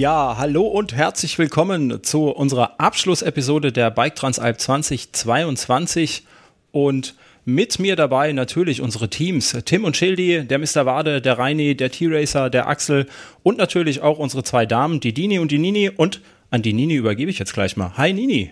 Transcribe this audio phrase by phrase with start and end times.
[0.00, 6.24] Ja, hallo und herzlich willkommen zu unserer Abschlussepisode der Bike Transalp 2022
[6.70, 10.86] und mit mir dabei natürlich unsere Teams, Tim und Schildi, der Mr.
[10.86, 13.06] Wade, der Reini, der T-Racer, der Axel
[13.42, 16.94] und natürlich auch unsere zwei Damen, die Dini und die Nini und an die Nini
[16.94, 17.92] übergebe ich jetzt gleich mal.
[17.96, 18.50] Hi Nini.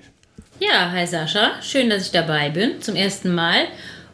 [0.60, 3.66] Ja, hi Sascha, schön, dass ich dabei bin, zum ersten Mal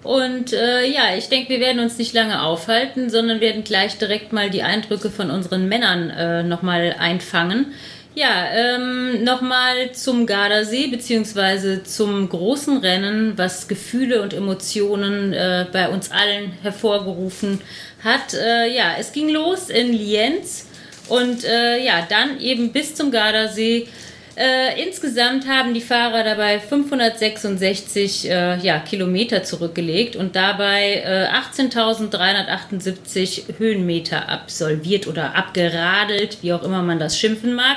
[0.05, 4.35] und äh, ja, ich denke, wir werden uns nicht lange aufhalten, sondern werden gleich direkt
[4.35, 7.73] mal die Eindrücke von unseren Männern äh, nochmal einfangen.
[8.17, 15.89] Ja, ähm, nochmal zum Gardasee, beziehungsweise zum großen Rennen, was Gefühle und Emotionen äh, bei
[15.89, 17.61] uns allen hervorgerufen
[18.05, 18.35] hat.
[18.35, 20.69] Äh, ja, es ging los in Lienz
[21.09, 23.89] und äh, ja, dann eben bis zum Gardasee
[24.37, 33.59] äh, insgesamt haben die Fahrer dabei 566 äh, ja, Kilometer zurückgelegt und dabei äh, 18.378
[33.59, 37.77] Höhenmeter absolviert oder abgeradelt, wie auch immer man das schimpfen mag.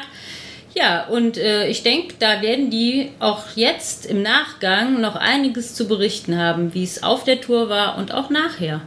[0.78, 5.88] Ja, und äh, ich denke, da werden die auch jetzt im Nachgang noch einiges zu
[5.88, 8.82] berichten haben, wie es auf der Tour war und auch nachher.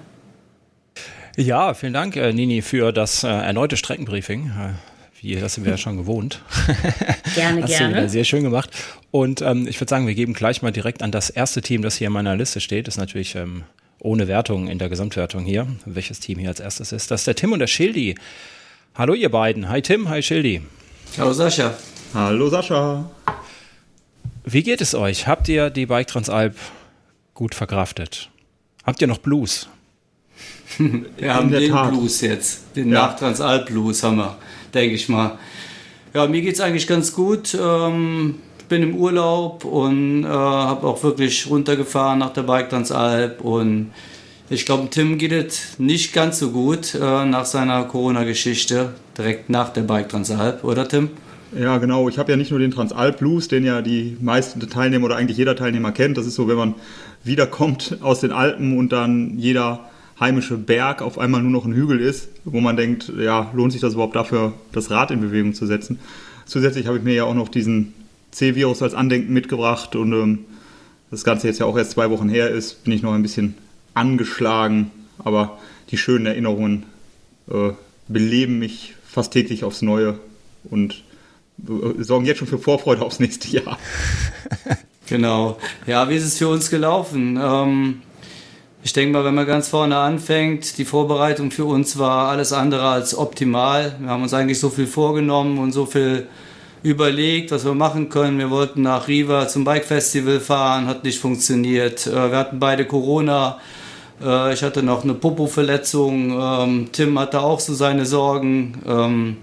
[1.36, 4.46] Ja, vielen Dank, äh, Nini, für das äh, erneute Streckenbriefing.
[4.46, 4.72] Äh,
[5.20, 6.40] wie, das sind wir ja schon gewohnt.
[7.34, 8.02] Gerne, Hast gerne.
[8.02, 8.70] Du sehr schön gemacht.
[9.10, 11.96] Und ähm, ich würde sagen, wir geben gleich mal direkt an das erste Team, das
[11.96, 12.86] hier in meiner Liste steht.
[12.86, 13.64] Das ist natürlich ähm,
[13.98, 17.10] ohne Wertung in der Gesamtwertung hier, welches Team hier als erstes ist.
[17.10, 18.14] Das ist der Tim und der Schildi.
[18.94, 19.68] Hallo ihr beiden.
[19.68, 20.62] Hi Tim, hi Schildi.
[21.18, 21.74] Hallo Sascha.
[22.14, 23.10] Hallo Sascha.
[24.44, 25.26] Wie geht es euch?
[25.26, 26.56] Habt ihr die Bike Transalp
[27.34, 28.30] gut verkraftet?
[28.84, 29.68] Habt ihr noch Blues?
[30.78, 31.90] wir haben den Tat.
[31.90, 32.76] Blues jetzt.
[32.76, 33.02] Den ja.
[33.02, 34.38] Nach-Transalp Blues haben wir
[34.72, 35.38] denke ich mal.
[36.14, 37.56] Ja, mir geht es eigentlich ganz gut.
[37.60, 38.36] Ähm,
[38.68, 43.92] bin im Urlaub und äh, habe auch wirklich runtergefahren nach der Bike Transalp und
[44.50, 49.70] ich glaube, Tim geht es nicht ganz so gut äh, nach seiner Corona-Geschichte, direkt nach
[49.70, 51.10] der Bike Transalp, oder Tim?
[51.56, 52.08] Ja, genau.
[52.08, 55.38] Ich habe ja nicht nur den Transalp Blues, den ja die meisten Teilnehmer oder eigentlich
[55.38, 56.18] jeder Teilnehmer kennt.
[56.18, 56.74] Das ist so, wenn man
[57.22, 59.88] wiederkommt aus den Alpen und dann jeder
[60.18, 63.80] heimische Berg auf einmal nur noch ein Hügel ist, wo man denkt, ja, lohnt sich
[63.80, 66.00] das überhaupt dafür, das Rad in Bewegung zu setzen.
[66.44, 67.94] Zusätzlich habe ich mir ja auch noch diesen
[68.32, 70.38] C-Virus als Andenken mitgebracht und ähm,
[71.10, 73.54] das Ganze jetzt ja auch erst zwei Wochen her ist, bin ich noch ein bisschen
[73.94, 75.58] angeschlagen, aber
[75.90, 76.86] die schönen Erinnerungen
[77.50, 77.70] äh,
[78.08, 80.18] beleben mich fast täglich aufs Neue
[80.64, 81.04] und
[81.68, 83.78] äh, sorgen jetzt schon für Vorfreude aufs nächste Jahr.
[85.10, 85.58] Genau.
[85.88, 87.36] Ja, wie ist es für uns gelaufen?
[87.42, 88.02] Ähm,
[88.84, 92.88] ich denke mal, wenn man ganz vorne anfängt, die Vorbereitung für uns war alles andere
[92.88, 93.96] als optimal.
[93.98, 96.28] Wir haben uns eigentlich so viel vorgenommen und so viel
[96.84, 98.38] überlegt, was wir machen können.
[98.38, 102.06] Wir wollten nach Riva zum Bike Festival fahren, hat nicht funktioniert.
[102.06, 103.58] Äh, wir hatten beide Corona.
[104.22, 106.38] Äh, ich hatte noch eine Popo-Verletzung.
[106.40, 108.82] Ähm, Tim hatte auch so seine Sorgen.
[108.86, 109.36] Ähm,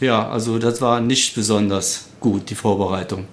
[0.00, 3.24] ja, also das war nicht besonders gut, die Vorbereitung.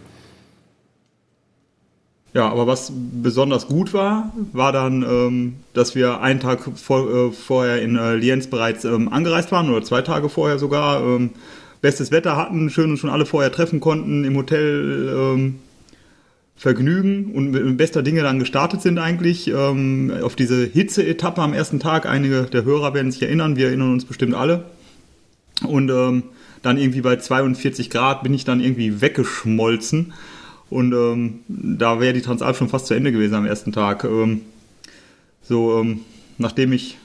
[2.34, 7.32] Ja, aber was besonders gut war, war dann, ähm, dass wir einen Tag vor, äh,
[7.32, 11.02] vorher in äh, Lienz bereits ähm, angereist waren oder zwei Tage vorher sogar.
[11.02, 11.30] Ähm,
[11.80, 15.60] bestes Wetter hatten, schön und schon alle vorher treffen konnten, im Hotel ähm,
[16.56, 19.48] vergnügen und mit bester Dinge dann gestartet sind eigentlich.
[19.48, 23.92] Ähm, auf diese Hitze-Etappe am ersten Tag, einige der Hörer werden sich erinnern, wir erinnern
[23.92, 24.66] uns bestimmt alle.
[25.66, 26.24] Und ähm,
[26.62, 30.14] dann irgendwie bei 42 Grad bin ich dann irgendwie weggeschmolzen
[30.70, 34.04] und ähm, da wäre die Transalp schon fast zu Ende gewesen am ersten Tag.
[34.04, 34.42] Ähm,
[35.44, 36.02] so, ähm,
[36.38, 36.98] nachdem ich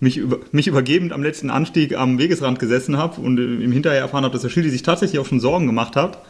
[0.00, 4.24] mich, über, mich übergebend am letzten Anstieg am Wegesrand gesessen habe und im Hinterher erfahren
[4.24, 6.22] habe, dass der Schildi sich tatsächlich auch schon Sorgen gemacht hat,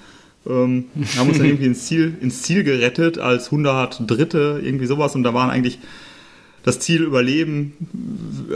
[0.47, 0.87] ähm,
[1.17, 5.15] haben uns dann irgendwie ins Ziel, ins Ziel gerettet als 100 Dritte, irgendwie sowas.
[5.15, 5.79] Und da waren eigentlich
[6.63, 7.73] das Ziel Überleben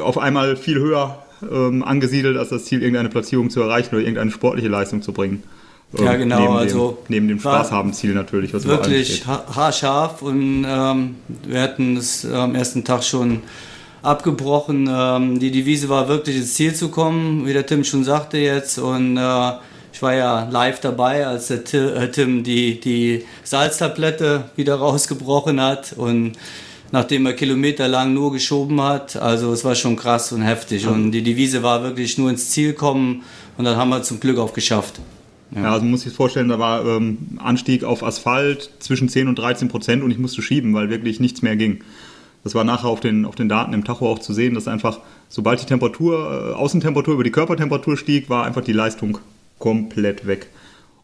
[0.02, 4.31] auf einmal viel höher ähm, angesiedelt, als das Ziel, irgendeine Platzierung zu erreichen oder irgendeine
[4.31, 5.42] sportliche Leistung zu bringen.
[5.98, 6.40] Ja, genau.
[6.40, 8.52] Neben also dem, neben dem Spaß haben Ziel natürlich.
[8.52, 11.16] Was wirklich haarscharf und ähm,
[11.46, 13.42] wir hatten es am ersten Tag schon
[14.02, 14.88] abgebrochen.
[14.90, 18.78] Ähm, die Devise war wirklich ins Ziel zu kommen, wie der Tim schon sagte jetzt.
[18.78, 19.52] Und äh,
[19.94, 21.61] ich war ja live dabei, als der
[21.96, 26.32] äh, Tim die, die Salztablette wieder rausgebrochen hat und
[26.91, 29.14] nachdem er kilometerlang nur geschoben hat.
[29.14, 30.88] Also es war schon krass und heftig.
[30.88, 33.23] Und die Devise war wirklich nur ins Ziel kommen
[33.56, 35.00] und dann haben wir es zum Glück auch geschafft.
[35.55, 35.70] Ja.
[35.70, 39.69] also man muss sich vorstellen, da war ähm, Anstieg auf Asphalt zwischen 10 und 13
[39.69, 41.85] Prozent und ich musste schieben, weil wirklich nichts mehr ging.
[42.43, 44.99] Das war nachher auf den, auf den Daten im Tacho auch zu sehen, dass einfach,
[45.29, 49.19] sobald die Temperatur, äh, Außentemperatur über die Körpertemperatur stieg, war einfach die Leistung
[49.58, 50.48] komplett weg.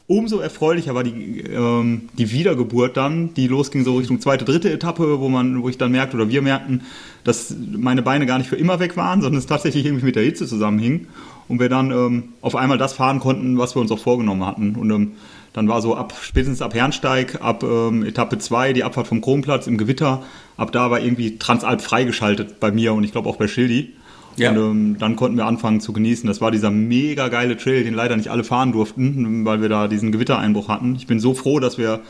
[0.07, 5.21] Umso erfreulicher war die, ähm, die Wiedergeburt dann, die losging so Richtung zweite, dritte Etappe,
[5.21, 6.83] wo man, wo ich dann merkte oder wir merkten,
[7.23, 10.25] dass meine Beine gar nicht für immer weg waren, sondern es tatsächlich irgendwie mit der
[10.25, 11.07] Hitze zusammenhing
[11.47, 14.75] und wir dann ähm, auf einmal das fahren konnten, was wir uns auch vorgenommen hatten.
[14.75, 15.13] Und ähm,
[15.53, 19.69] dann war so ab spätestens ab Herrensteig, ab ähm, Etappe 2, die Abfahrt vom Kronplatz
[19.69, 20.25] im Gewitter,
[20.57, 23.95] ab da war irgendwie Transalp freigeschaltet bei mir und ich glaube auch bei Schildi.
[24.37, 24.51] Ja.
[24.51, 26.27] Und ähm, dann konnten wir anfangen zu genießen.
[26.27, 29.89] Das war dieser mega geile Trail, den leider nicht alle fahren durften, weil wir da
[29.89, 30.95] diesen Gewittereinbruch hatten.
[30.97, 32.01] Ich bin so froh, dass wir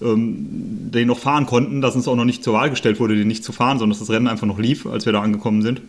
[0.00, 3.28] ähm, den noch fahren konnten, dass uns auch noch nicht zur Wahl gestellt wurde, den
[3.28, 5.82] nicht zu fahren, sondern dass das Rennen einfach noch lief, als wir da angekommen sind.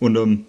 [0.00, 0.44] Und ähm,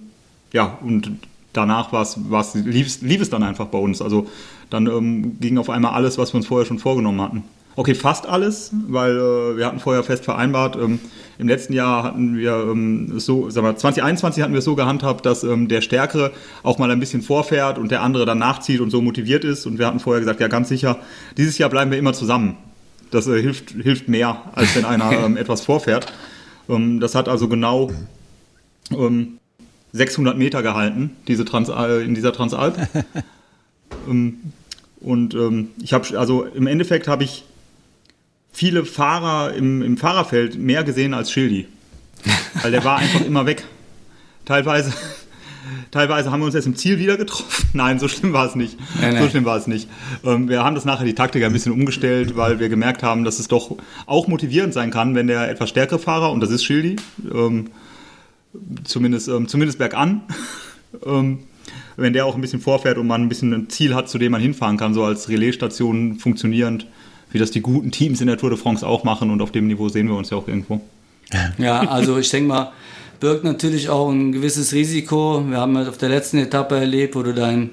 [0.51, 1.11] ja, und
[1.53, 4.01] danach war's, war's, lief, lief es dann einfach bei uns.
[4.01, 4.27] Also
[4.69, 7.43] dann ähm, ging auf einmal alles, was wir uns vorher schon vorgenommen hatten.
[7.75, 10.99] Okay, fast alles, weil äh, wir hatten vorher fest vereinbart, ähm,
[11.37, 15.25] im letzten Jahr hatten wir ähm, so, sagen wir, 2021 hatten wir es so gehandhabt,
[15.25, 16.31] dass ähm, der Stärkere
[16.63, 19.65] auch mal ein bisschen vorfährt und der andere dann nachzieht und so motiviert ist.
[19.65, 20.99] Und wir hatten vorher gesagt, ja ganz sicher,
[21.37, 22.57] dieses Jahr bleiben wir immer zusammen.
[23.11, 26.11] Das äh, hilft, hilft mehr, als wenn einer ähm, etwas vorfährt.
[26.69, 27.91] Ähm, das hat also genau
[29.91, 32.77] 600 ähm, Meter gehalten, diese Trans äh, in dieser Transalp.
[35.01, 35.35] und
[35.81, 37.43] ich habe, also im Endeffekt habe ich
[38.55, 41.67] viele Fahrer im, im Fahrerfeld mehr gesehen als Schildi.
[42.61, 43.65] Weil der war einfach immer weg.
[44.45, 44.93] Teilweise,
[45.91, 47.67] teilweise haben wir uns erst im Ziel wieder getroffen.
[47.73, 48.77] Nein, so schlimm war es nicht.
[49.01, 49.89] Nein, so schlimm war es nicht.
[50.23, 53.39] Ähm, wir haben das nachher die Taktik ein bisschen umgestellt, weil wir gemerkt haben, dass
[53.39, 53.75] es doch
[54.05, 56.95] auch motivierend sein kann, wenn der etwas stärkere Fahrer, und das ist Schildi,
[57.29, 57.71] ähm,
[58.85, 60.21] zumindest, ähm, zumindest bergan,
[61.05, 61.39] ähm,
[61.97, 64.31] wenn der auch ein bisschen vorfährt und man ein bisschen ein Ziel hat, zu dem
[64.31, 66.87] man hinfahren kann, so als Relaisstation funktionierend
[67.35, 69.67] wie das die guten Teams in der Tour de France auch machen und auf dem
[69.67, 70.79] Niveau sehen wir uns ja auch irgendwo.
[71.57, 72.71] Ja, also ich denke mal,
[73.19, 75.43] birgt natürlich auch ein gewisses Risiko.
[75.45, 77.71] Wir haben auf der letzten Etappe erlebt, wo du dein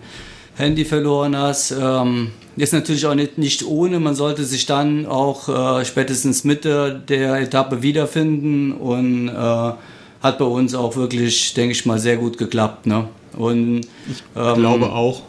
[0.56, 1.72] Handy verloren hast.
[1.80, 4.00] Ähm, ist natürlich auch nicht, nicht ohne.
[4.00, 10.44] Man sollte sich dann auch äh, spätestens Mitte der Etappe wiederfinden und äh, hat bei
[10.44, 12.86] uns auch wirklich, denke ich mal, sehr gut geklappt.
[12.88, 13.06] Ne?
[13.36, 15.22] Und, ich ähm, glaube auch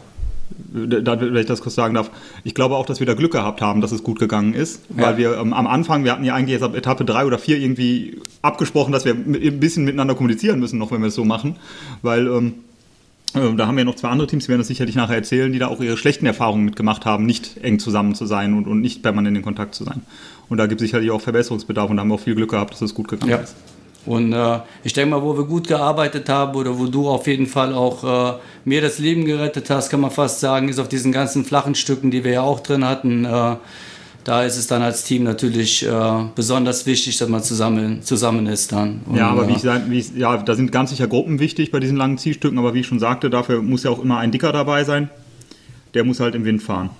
[0.72, 2.10] wenn ich das kurz sagen darf,
[2.42, 5.04] ich glaube auch, dass wir da Glück gehabt haben, dass es gut gegangen ist, ja.
[5.04, 7.58] weil wir ähm, am Anfang, wir hatten ja eigentlich jetzt ab Etappe 3 oder 4
[7.58, 11.56] irgendwie abgesprochen, dass wir ein bisschen miteinander kommunizieren müssen, noch wenn wir es so machen,
[12.02, 12.54] weil ähm,
[13.34, 15.58] äh, da haben wir noch zwei andere Teams, die werden das sicherlich nachher erzählen, die
[15.58, 19.02] da auch ihre schlechten Erfahrungen mitgemacht haben, nicht eng zusammen zu sein und, und nicht
[19.02, 20.02] permanent in Kontakt zu sein.
[20.48, 22.74] Und da gibt es sicherlich auch Verbesserungsbedarf und da haben wir auch viel Glück gehabt,
[22.74, 23.38] dass es gut gegangen ja.
[23.38, 23.54] ist.
[24.06, 27.46] Und äh, ich denke mal, wo wir gut gearbeitet haben oder wo du auf jeden
[27.46, 31.12] Fall auch äh, mir das Leben gerettet hast, kann man fast sagen, ist auf diesen
[31.12, 33.24] ganzen flachen Stücken, die wir ja auch drin hatten.
[33.24, 33.56] Äh,
[34.24, 38.72] da ist es dann als Team natürlich äh, besonders wichtig, dass man zusammen, zusammen ist
[38.72, 39.02] dann.
[39.06, 41.80] Und, ja, aber wie ich, wie ich, ja, da sind ganz sicher Gruppen wichtig bei
[41.80, 44.52] diesen langen Zielstücken, aber wie ich schon sagte, dafür muss ja auch immer ein Dicker
[44.52, 45.10] dabei sein.
[45.92, 46.90] Der muss halt im Wind fahren.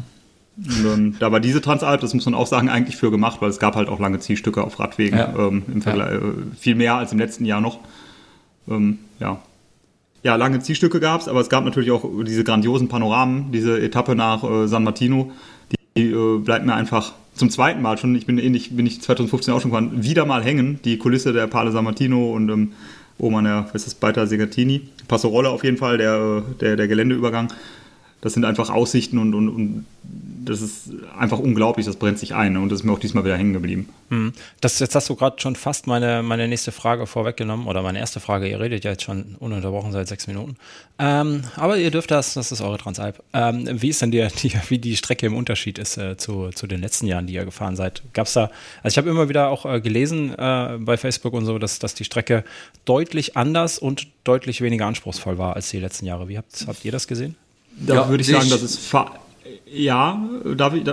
[0.57, 3.59] Und, da war diese Transalp, das muss man auch sagen, eigentlich für gemacht, weil es
[3.59, 5.35] gab halt auch lange Zielstücke auf Radwegen, ja.
[5.37, 6.29] ähm, im Vergleich, ja.
[6.29, 7.81] äh, viel mehr als im letzten Jahr noch.
[8.69, 9.41] Ähm, ja.
[10.23, 14.15] ja, lange Zielstücke gab es, aber es gab natürlich auch diese grandiosen Panoramen, diese Etappe
[14.15, 15.33] nach äh, San Martino,
[15.97, 19.53] die, äh, bleibt mir einfach zum zweiten Mal schon, ich bin ähnlich, bin ich 2015
[19.53, 22.73] auch schon gefahren, wieder mal hängen, die Kulisse der Pale San Martino und ähm,
[23.19, 26.77] oben an der, was ist das, Beiter Segatini, Passorolle auf jeden Fall, der, äh, der,
[26.77, 27.49] der Geländeübergang
[28.25, 29.87] das sind einfach Aussichten und, und, und
[30.47, 30.89] das ist
[31.19, 33.91] einfach unglaublich, das brennt sich ein und das ist mir auch diesmal wieder hängen geblieben.
[34.09, 34.33] Hm.
[34.63, 38.21] Das, jetzt hast du gerade schon fast meine, meine nächste Frage vorweggenommen oder meine erste
[38.21, 38.49] Frage.
[38.49, 40.57] Ihr redet ja jetzt schon ununterbrochen seit sechs Minuten.
[40.99, 43.23] Ähm, aber ihr dürft das, das ist eure Transalp.
[43.35, 46.67] Ähm, wie ist denn die, die, wie die Strecke im Unterschied ist äh, zu, zu
[46.67, 48.03] den letzten Jahren, die ihr gefahren seid?
[48.15, 48.51] Gab es da,
[48.83, 51.95] also ich habe immer wieder auch äh, gelesen äh, bei Facebook und so, dass, dass
[51.95, 52.43] die Strecke
[52.87, 56.29] deutlich anders und deutlich weniger anspruchsvoll war als die letzten Jahre.
[56.29, 57.37] Wie habt, habt ihr das gesehen?
[57.77, 58.79] Da ja, würde ich sagen, das ist
[59.75, 60.23] ja,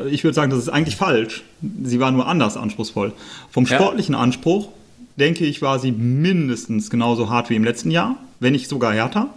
[0.09, 1.43] ich würde sagen, das ist eigentlich falsch.
[1.83, 3.13] Sie war nur anders anspruchsvoll.
[3.51, 4.19] Vom sportlichen ja.
[4.19, 4.69] Anspruch,
[5.17, 9.29] denke ich, war sie mindestens genauso hart wie im letzten Jahr, wenn nicht sogar härter.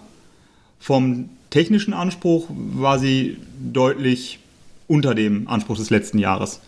[0.81, 3.37] Vom technischen Anspruch war sie
[3.73, 4.39] deutlich
[4.87, 6.61] unter dem Anspruch des letzten Jahres.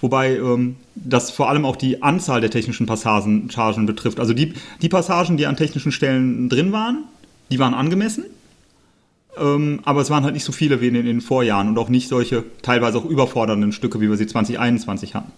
[0.00, 3.48] Wobei ähm, das vor allem auch die Anzahl der technischen Passagen
[3.86, 4.20] betrifft.
[4.20, 7.04] Also die, die Passagen, die an technischen Stellen drin waren,
[7.50, 8.24] die waren angemessen.
[9.38, 12.08] Ähm, aber es waren halt nicht so viele wie in den Vorjahren und auch nicht
[12.08, 15.32] solche teilweise auch überfordernden Stücke, wie wir sie 2021 hatten.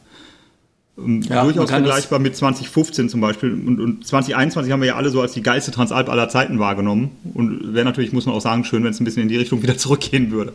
[0.99, 3.53] Ähm, ja, durchaus vergleichbar mit 2015 zum Beispiel.
[3.53, 7.11] Und, und 2021 haben wir ja alle so als die geilste Transalp aller Zeiten wahrgenommen.
[7.35, 9.63] Und wäre natürlich, muss man auch sagen, schön, wenn es ein bisschen in die Richtung
[9.65, 10.53] wieder zurückgehen würde.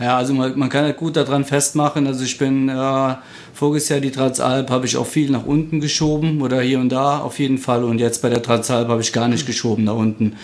[0.00, 2.06] Ja, also man, man kann halt gut daran festmachen.
[2.06, 3.14] Also ich bin äh,
[3.52, 7.18] voriges Jahr die Transalp habe ich auch viel nach unten geschoben oder hier und da
[7.18, 7.84] auf jeden Fall.
[7.84, 10.36] Und jetzt bei der Transalp habe ich gar nicht geschoben nach unten.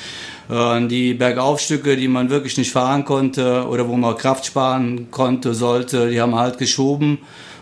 [0.48, 5.52] Äh, die Bergaufstücke, die man wirklich nicht fahren konnte oder wo man Kraft sparen konnte,
[5.54, 7.18] sollte, die haben halt geschoben.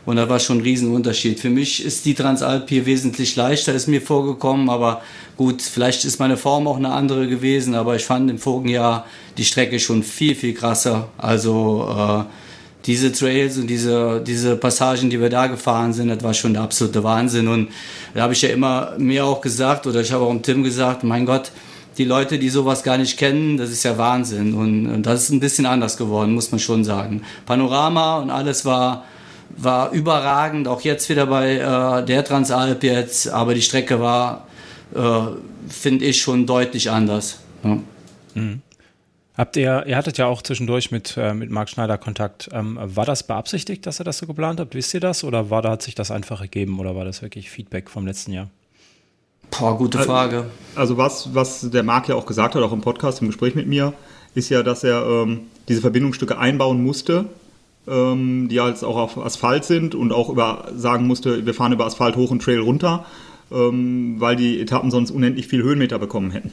[0.06, 1.40] Und da war schon ein Riesenunterschied.
[1.40, 4.70] Für mich ist die Transalp hier wesentlich leichter, ist mir vorgekommen.
[4.70, 5.02] Aber
[5.36, 7.74] gut, vielleicht ist meine Form auch eine andere gewesen.
[7.74, 11.08] Aber ich fand im vorigen Jahr die Strecke schon viel, viel krasser.
[11.18, 12.24] Also äh,
[12.86, 16.62] diese Trails und diese, diese Passagen, die wir da gefahren sind, das war schon der
[16.62, 17.48] absolute Wahnsinn.
[17.48, 17.68] Und
[18.14, 21.26] da habe ich ja immer mir auch gesagt, oder ich habe auch Tim gesagt, mein
[21.26, 21.52] Gott,
[21.98, 24.54] die Leute, die sowas gar nicht kennen, das ist ja Wahnsinn.
[24.54, 27.22] Und das ist ein bisschen anders geworden, muss man schon sagen.
[27.44, 29.04] Panorama und alles war
[29.56, 34.46] war überragend, auch jetzt wieder bei äh, der Transalp jetzt, aber die Strecke war,
[34.94, 35.20] äh,
[35.68, 37.40] finde ich, schon deutlich anders.
[37.64, 37.78] Ja.
[38.34, 38.62] Mhm.
[39.36, 42.48] Habt ihr, ihr hattet ja auch zwischendurch mit, äh, mit Marc Schneider Kontakt.
[42.52, 44.74] Ähm, war das beabsichtigt, dass ihr das so geplant habt?
[44.74, 45.22] Wisst ihr das?
[45.22, 48.32] Oder war da hat sich das einfach ergeben oder war das wirklich Feedback vom letzten
[48.32, 48.50] Jahr?
[49.50, 50.46] Boah, gute Frage.
[50.74, 53.54] Also, also was, was der Marc ja auch gesagt hat, auch im Podcast, im Gespräch
[53.54, 53.92] mit mir,
[54.34, 57.26] ist ja, dass er ähm, diese Verbindungsstücke einbauen musste,
[57.88, 61.86] ähm, die halt auch auf Asphalt sind und auch über sagen musste, wir fahren über
[61.86, 63.06] Asphalt hoch und Trail runter,
[63.50, 66.52] ähm, weil die Etappen sonst unendlich viel Höhenmeter bekommen hätten.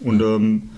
[0.00, 0.70] Und ähm,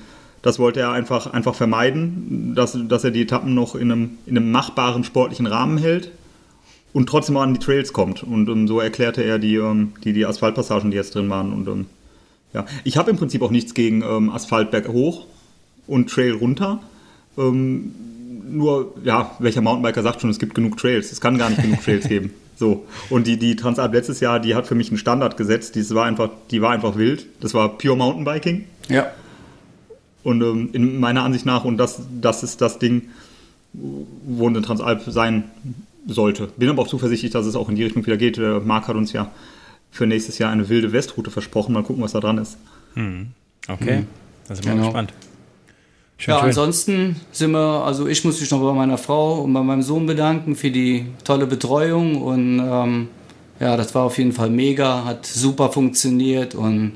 [0.42, 4.36] das wollte er einfach, einfach vermeiden, dass, dass er die Etappen noch in einem, in
[4.36, 6.10] einem machbaren sportlichen Rahmen hält
[6.92, 8.22] und trotzdem auch an die Trails kommt.
[8.22, 11.52] Und um, ähm, so erklärte er die, ähm, die, die Asphaltpassagen, die jetzt drin waren.
[11.52, 11.86] Und um,
[12.52, 15.26] ja, ich habe im Prinzip auch nichts gegen ähm, Asphalt hoch
[15.86, 16.80] und Trail runter.
[18.52, 21.10] Nur, ja, welcher Mountainbiker sagt schon, es gibt genug Trails.
[21.10, 22.32] Es kann gar nicht genug Trails geben.
[22.56, 22.86] So.
[23.10, 25.74] Und die, die Transalp letztes Jahr, die hat für mich einen Standard gesetzt.
[25.74, 27.26] Die war einfach, die war einfach wild.
[27.40, 28.64] Das war Pure Mountainbiking.
[28.88, 29.10] Ja.
[30.22, 33.08] Und ähm, in meiner Ansicht nach, und das, das ist das Ding,
[33.72, 35.44] wo eine Transalp sein
[36.06, 36.48] sollte.
[36.56, 38.36] Bin aber auch zuversichtlich, dass es auch in die Richtung wieder geht.
[38.36, 39.32] Der Marc hat uns ja
[39.90, 41.72] für nächstes Jahr eine wilde Westroute versprochen.
[41.72, 42.58] Mal gucken, was da dran ist.
[42.94, 43.28] Hm.
[43.68, 44.06] Okay, hm.
[44.48, 44.84] da sind wir genau.
[44.84, 45.12] gespannt.
[46.22, 46.48] Schön, ja, schön.
[46.50, 50.06] ansonsten sind wir, also ich muss mich noch bei meiner Frau und bei meinem Sohn
[50.06, 53.08] bedanken für die tolle Betreuung und ähm,
[53.58, 56.92] ja, das war auf jeden Fall mega, hat super funktioniert und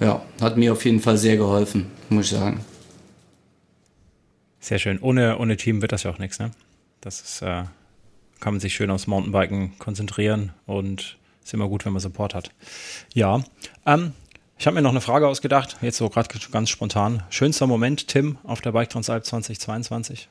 [0.00, 2.64] ja, hat mir auf jeden Fall sehr geholfen, muss ich sagen.
[4.58, 4.98] Sehr schön.
[4.98, 6.50] Ohne, ohne Team wird das ja auch nichts, ne?
[7.00, 7.62] Das ist, äh,
[8.40, 12.50] kann man sich schön aufs Mountainbiken konzentrieren und ist immer gut, wenn man Support hat.
[13.14, 13.40] Ja,
[13.86, 14.14] ähm,
[14.58, 17.22] ich habe mir noch eine Frage ausgedacht, jetzt so gerade ganz spontan.
[17.30, 20.28] Schönster Moment, Tim, auf der Bike Transalp 2022?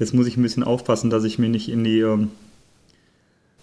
[0.00, 2.32] Jetzt muss ich ein bisschen aufpassen, dass ich mir nicht in die, ähm,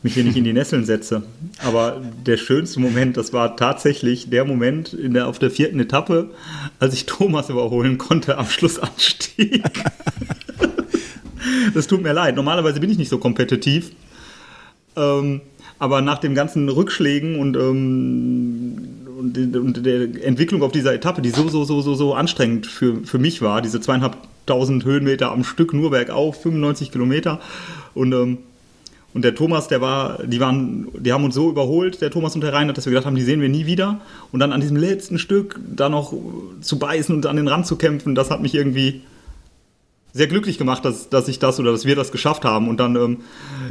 [0.02, 1.24] mich hier nicht in die Nesseln setze.
[1.58, 6.32] Aber der schönste Moment, das war tatsächlich der Moment in der, auf der vierten Etappe,
[6.80, 9.62] als ich Thomas überholen konnte am Schlussanstieg.
[11.74, 12.38] das tut mir leid.
[12.38, 13.92] Normalerweise bin ich nicht so kompetitiv.
[14.96, 15.42] Ähm,
[15.80, 18.78] aber nach den ganzen Rückschlägen und, ähm,
[19.20, 23.04] und, und, der Entwicklung auf dieser Etappe, die so, so, so, so, so anstrengend für,
[23.04, 27.40] für mich war, diese zweieinhalbtausend Höhenmeter am Stück nur bergauf, 95 Kilometer
[27.94, 28.38] und ähm,
[29.16, 32.42] und der Thomas, der war, die waren, die haben uns so überholt, der Thomas und
[32.42, 34.02] der Reinhard, dass wir gedacht haben, die sehen wir nie wieder.
[34.34, 36.14] Und dann an diesem letzten Stück da noch
[36.60, 39.04] zu beißen und an den Rand zu kämpfen, das hat mich irgendwie,
[40.16, 42.96] sehr glücklich gemacht, dass, dass ich das oder dass wir das geschafft haben und dann
[42.96, 43.18] ähm,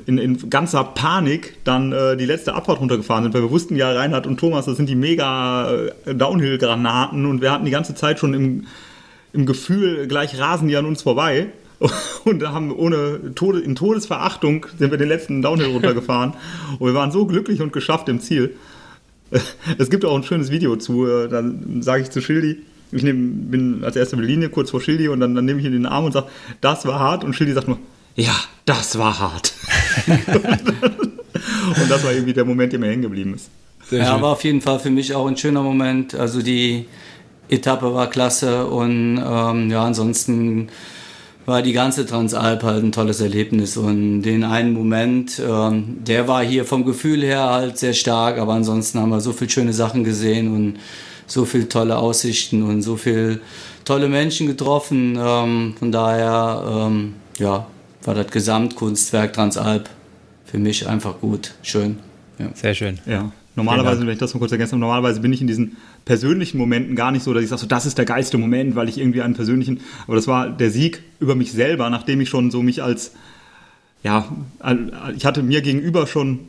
[0.05, 3.91] in, in ganzer Panik dann äh, die letzte Abfahrt runtergefahren sind, weil wir wussten ja,
[3.91, 5.73] Reinhard und Thomas, das sind die mega
[6.05, 8.67] äh, Downhill-Granaten und wir hatten die ganze Zeit schon im,
[9.33, 11.47] im Gefühl, gleich rasen die an uns vorbei.
[12.25, 16.35] Und da haben ohne Tode, in Todesverachtung sind wir den letzten Downhill runtergefahren.
[16.79, 18.55] und wir waren so glücklich und geschafft im Ziel.
[19.77, 23.51] Es gibt auch ein schönes Video zu, äh, dann sage ich zu Schildi, ich nehm,
[23.51, 25.87] bin als erste Linie kurz vor Schildi und dann, dann nehme ich ihn in den
[25.87, 26.29] Arm und sage,
[26.61, 27.25] das war hart.
[27.25, 27.79] Und Schildi sagt nur,
[28.17, 29.53] ja, das war hart.
[30.07, 33.51] und das war irgendwie der Moment, der mir hängen geblieben ist.
[33.91, 36.15] Ja, war auf jeden Fall für mich auch ein schöner Moment.
[36.15, 36.87] Also die
[37.49, 40.69] Etappe war klasse und ähm, ja, ansonsten
[41.47, 46.43] war die ganze Transalp halt ein tolles Erlebnis und den einen Moment, ähm, der war
[46.43, 50.05] hier vom Gefühl her halt sehr stark, aber ansonsten haben wir so viele schöne Sachen
[50.05, 50.79] gesehen und
[51.27, 53.41] so viele tolle Aussichten und so viele
[53.85, 55.19] tolle Menschen getroffen.
[55.19, 57.67] Ähm, von daher, ähm, ja,
[58.05, 59.89] war das Gesamtkunstwerk Transalp
[60.45, 61.99] für mich einfach gut, schön.
[62.39, 62.51] Ja.
[62.55, 62.99] Sehr schön.
[63.07, 63.33] Ja.
[63.57, 67.13] Normalerweise, wenn ich das mal kurz ergänze, normalerweise bin ich in diesen persönlichen Momenten gar
[67.13, 69.35] nicht so, dass ich sage, so, das ist der geilste Moment, weil ich irgendwie einen
[69.35, 73.13] persönlichen, aber das war der Sieg über mich selber, nachdem ich schon so mich als,
[74.03, 74.29] ja,
[75.17, 76.41] ich hatte mir gegenüber schon,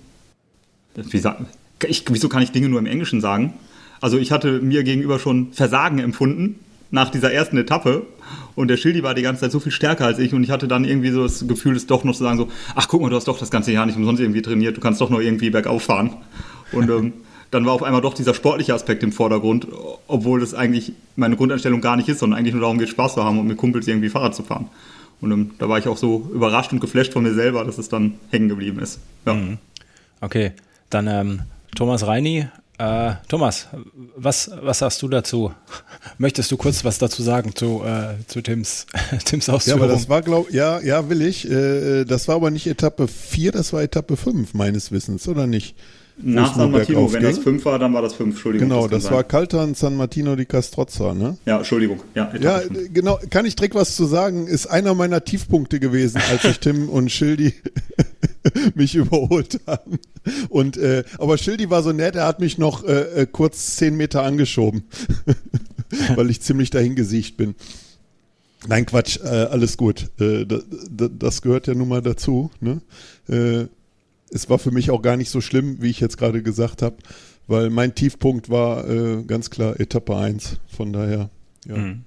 [0.96, 1.46] wie sagen,
[1.88, 3.54] ich, wieso kann ich Dinge nur im Englischen sagen?
[4.02, 6.60] Also ich hatte mir gegenüber schon Versagen empfunden
[6.92, 8.06] nach dieser ersten Etappe
[8.56, 10.68] und der Schildi war die ganze Zeit so viel stärker als ich und ich hatte
[10.68, 13.16] dann irgendwie so das Gefühl, es doch noch zu sagen so, ach guck mal, du
[13.16, 15.84] hast doch das ganze Jahr nicht umsonst irgendwie trainiert, du kannst doch noch irgendwie bergauf
[15.84, 16.18] fahren.
[16.72, 17.14] Und ähm,
[17.52, 19.68] dann war auf einmal doch dieser sportliche Aspekt im Vordergrund,
[20.08, 23.24] obwohl das eigentlich meine Grundeinstellung gar nicht ist, sondern eigentlich nur darum geht, Spaß zu
[23.24, 24.70] haben und mit Kumpels irgendwie Fahrrad zu fahren.
[25.22, 27.90] Und ähm, da war ich auch so überrascht und geflasht von mir selber, dass es
[27.90, 29.00] dann hängen geblieben ist.
[29.26, 29.34] Ja.
[29.34, 29.58] Mhm.
[30.22, 30.52] Okay,
[30.90, 31.42] dann ähm,
[31.76, 32.48] Thomas Reini.
[32.78, 33.68] Äh, Thomas,
[34.18, 35.54] was, was sagst du dazu?
[36.18, 38.86] Möchtest du kurz was dazu sagen zu, äh, zu Tims,
[39.26, 39.80] Tims Ausführung?
[39.80, 41.50] Ja, aber das war, glaube ja, ja, will ich.
[41.50, 45.76] Äh, das war aber nicht Etappe 4, das war Etappe 5, meines Wissens, oder nicht?
[46.18, 48.70] Nach San Martino, wenn das 5 war, dann war das 5, Entschuldigung.
[48.70, 51.38] Genau, das, das war Caltan San Martino di Castrozza, ne?
[51.46, 52.02] Ja, Entschuldigung.
[52.14, 52.62] Ja, ja
[52.94, 56.88] genau, kann ich direkt was zu sagen, ist einer meiner Tiefpunkte gewesen, als ich Tim
[56.88, 57.54] und Schildi
[58.76, 60.00] mich überholt haben.
[60.50, 63.96] Und, äh, aber Schildi war so nett, er hat mich noch äh, äh kurz 10
[63.96, 64.84] Meter angeschoben,
[66.16, 67.56] weil ich ziemlich dahin gesiegt bin.
[68.68, 70.10] Nein, Quatsch, äh, alles gut.
[70.20, 72.50] Äh, das gehört ja nun mal dazu.
[72.60, 72.82] Ne?
[73.30, 73.68] Äh,
[74.32, 76.96] es war für mich auch gar nicht so schlimm, wie ich jetzt gerade gesagt habe,
[77.48, 80.58] weil mein Tiefpunkt war äh, ganz klar Etappe 1.
[80.68, 81.30] Von daher,
[81.68, 81.78] ja.
[81.78, 82.06] Mhm.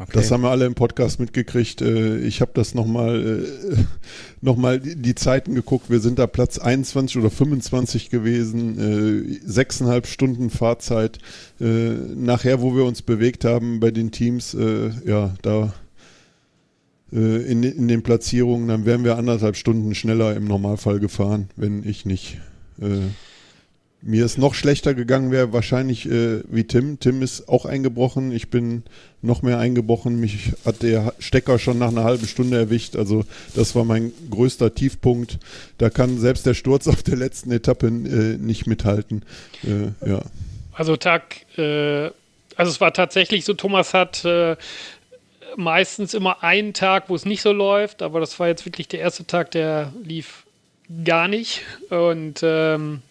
[0.00, 0.12] Okay.
[0.12, 1.82] Das haben wir alle im Podcast mitgekriegt.
[1.82, 3.76] Äh, ich habe das nochmal äh,
[4.40, 5.90] noch mal die Zeiten geguckt.
[5.90, 8.78] Wir sind da Platz 21 oder 25 gewesen.
[8.78, 11.18] Äh, sechseinhalb Stunden Fahrzeit.
[11.58, 14.56] Nachher, wo wir uns bewegt haben bei den Teams,
[15.04, 15.72] ja, da
[17.12, 21.88] äh, in, in den Platzierungen, dann wären wir anderthalb Stunden schneller im Normalfall gefahren, wenn
[21.88, 22.38] ich nicht
[22.80, 23.00] äh,
[24.00, 27.00] mir es noch schlechter gegangen wäre, wahrscheinlich äh, wie Tim.
[27.00, 28.84] Tim ist auch eingebrochen, ich bin
[29.22, 30.20] noch mehr eingebrochen.
[30.20, 32.94] Mich hat der Stecker schon nach einer halben Stunde erwischt.
[32.94, 33.24] Also
[33.54, 35.38] das war mein größter Tiefpunkt.
[35.78, 39.24] Da kann selbst der Sturz auf der letzten Etappe äh, nicht mithalten.
[39.64, 40.22] Äh, ja.
[40.72, 42.10] Also Tag, äh,
[42.54, 44.56] also es war tatsächlich so, Thomas hat äh,
[45.56, 49.00] meistens immer einen Tag, wo es nicht so läuft, aber das war jetzt wirklich der
[49.00, 50.44] erste Tag, der lief
[51.04, 51.62] gar nicht.
[51.90, 53.02] Und ähm,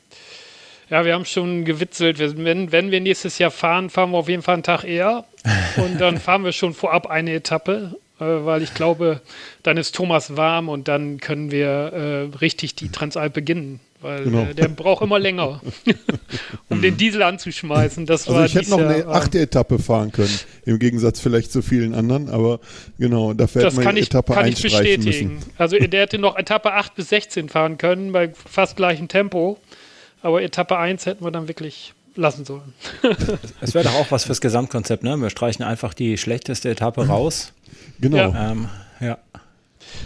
[0.90, 2.20] ja, wir haben schon gewitzelt.
[2.20, 5.26] Wenn, wenn wir nächstes Jahr fahren, fahren wir auf jeden Fall einen Tag eher.
[5.78, 9.22] Und dann fahren wir schon vorab eine Etappe, äh, weil ich glaube,
[9.64, 14.44] dann ist Thomas warm und dann können wir äh, richtig die Transalp beginnen weil genau.
[14.44, 15.62] äh, der braucht immer länger,
[16.70, 18.06] um den Diesel anzuschmeißen.
[18.06, 20.34] Das also ich hätte noch eine achte Etappe fahren können,
[20.66, 22.60] im Gegensatz vielleicht zu vielen anderen, aber
[23.00, 25.36] genau, dafür hätte man ich, Etappe kann 1 ich bestätigen.
[25.36, 25.52] Müssen.
[25.58, 29.58] Also der hätte noch Etappe 8 bis 16 fahren können, bei fast gleichem Tempo,
[30.28, 32.74] aber Etappe 1 hätten wir dann wirklich lassen sollen.
[33.62, 35.16] Es wäre doch auch was fürs Gesamtkonzept, ne?
[35.18, 37.54] Wir streichen einfach die schlechteste Etappe raus.
[38.00, 38.18] Genau.
[38.18, 38.52] Ja.
[38.52, 39.18] Ähm, ja.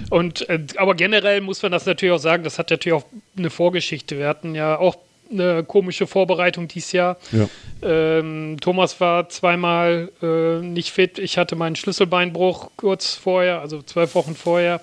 [0.10, 3.05] Und äh, aber generell muss man das natürlich auch sagen, das hat natürlich auch
[3.36, 4.19] eine Vorgeschichte.
[4.19, 4.97] Wir hatten ja auch
[5.31, 7.17] eine komische Vorbereitung dieses Jahr.
[7.31, 7.49] Ja.
[7.81, 11.17] Ähm, Thomas war zweimal äh, nicht fit.
[11.17, 14.81] Ich hatte meinen Schlüsselbeinbruch kurz vorher, also zwölf Wochen vorher.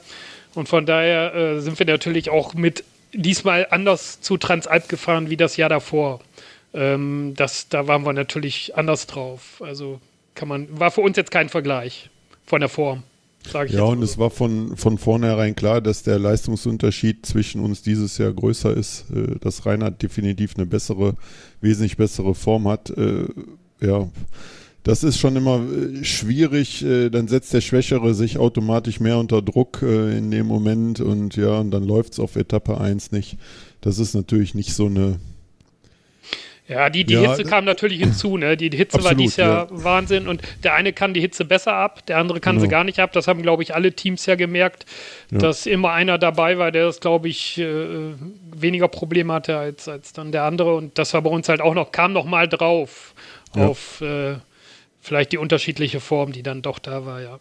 [0.55, 5.37] Und von daher äh, sind wir natürlich auch mit diesmal anders zu Transalp gefahren wie
[5.37, 6.21] das Jahr davor.
[6.75, 9.63] Ähm, das, da waren wir natürlich anders drauf.
[9.65, 10.01] Also
[10.35, 12.11] kann man, war für uns jetzt kein Vergleich
[12.47, 13.03] von der Form
[13.67, 14.05] ich Ja, und so.
[14.05, 19.07] es war von, von vornherein klar, dass der Leistungsunterschied zwischen uns dieses Jahr größer ist,
[19.11, 21.15] äh, dass Reinhard definitiv eine bessere,
[21.61, 22.91] wesentlich bessere Form hat.
[22.91, 23.27] Äh,
[23.81, 24.09] ja,
[24.89, 26.83] das ist schon immer äh, schwierig.
[26.83, 31.37] Äh, dann setzt der Schwächere sich automatisch mehr unter Druck äh, in dem Moment und
[31.37, 33.37] ja, und dann läuft es auf Etappe 1 nicht.
[33.83, 35.21] Das ist natürlich nicht so eine
[36.69, 38.37] ja, die, die ja, Hitze kam natürlich hinzu.
[38.37, 38.55] Ne?
[38.57, 39.85] Die Hitze absolut, war dies Jahr ja.
[39.85, 40.29] Wahnsinn.
[40.29, 42.67] Und der eine kann die Hitze besser ab, der andere kann genau.
[42.67, 43.13] sie gar nicht ab.
[43.15, 44.85] Das haben, glaube ich, alle Teams ja gemerkt,
[45.31, 45.39] ja.
[45.39, 48.13] dass immer einer dabei war, der das, glaube ich, äh,
[48.55, 50.75] weniger Probleme hatte als, als dann der andere.
[50.75, 53.15] Und das war bei uns halt auch noch, kam noch mal drauf
[53.55, 54.35] auf äh,
[55.01, 57.41] vielleicht die unterschiedliche Form, die dann doch da war, ja.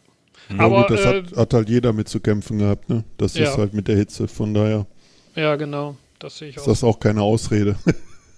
[0.57, 3.03] Aber gut, das äh, hat, hat, halt jeder mit zu kämpfen gehabt, ne?
[3.17, 4.85] Das ist halt mit der Hitze, von daher.
[5.35, 5.97] Ja, genau.
[6.19, 6.61] Das sehe ich auch.
[6.61, 7.75] Ist das auch keine Ausrede?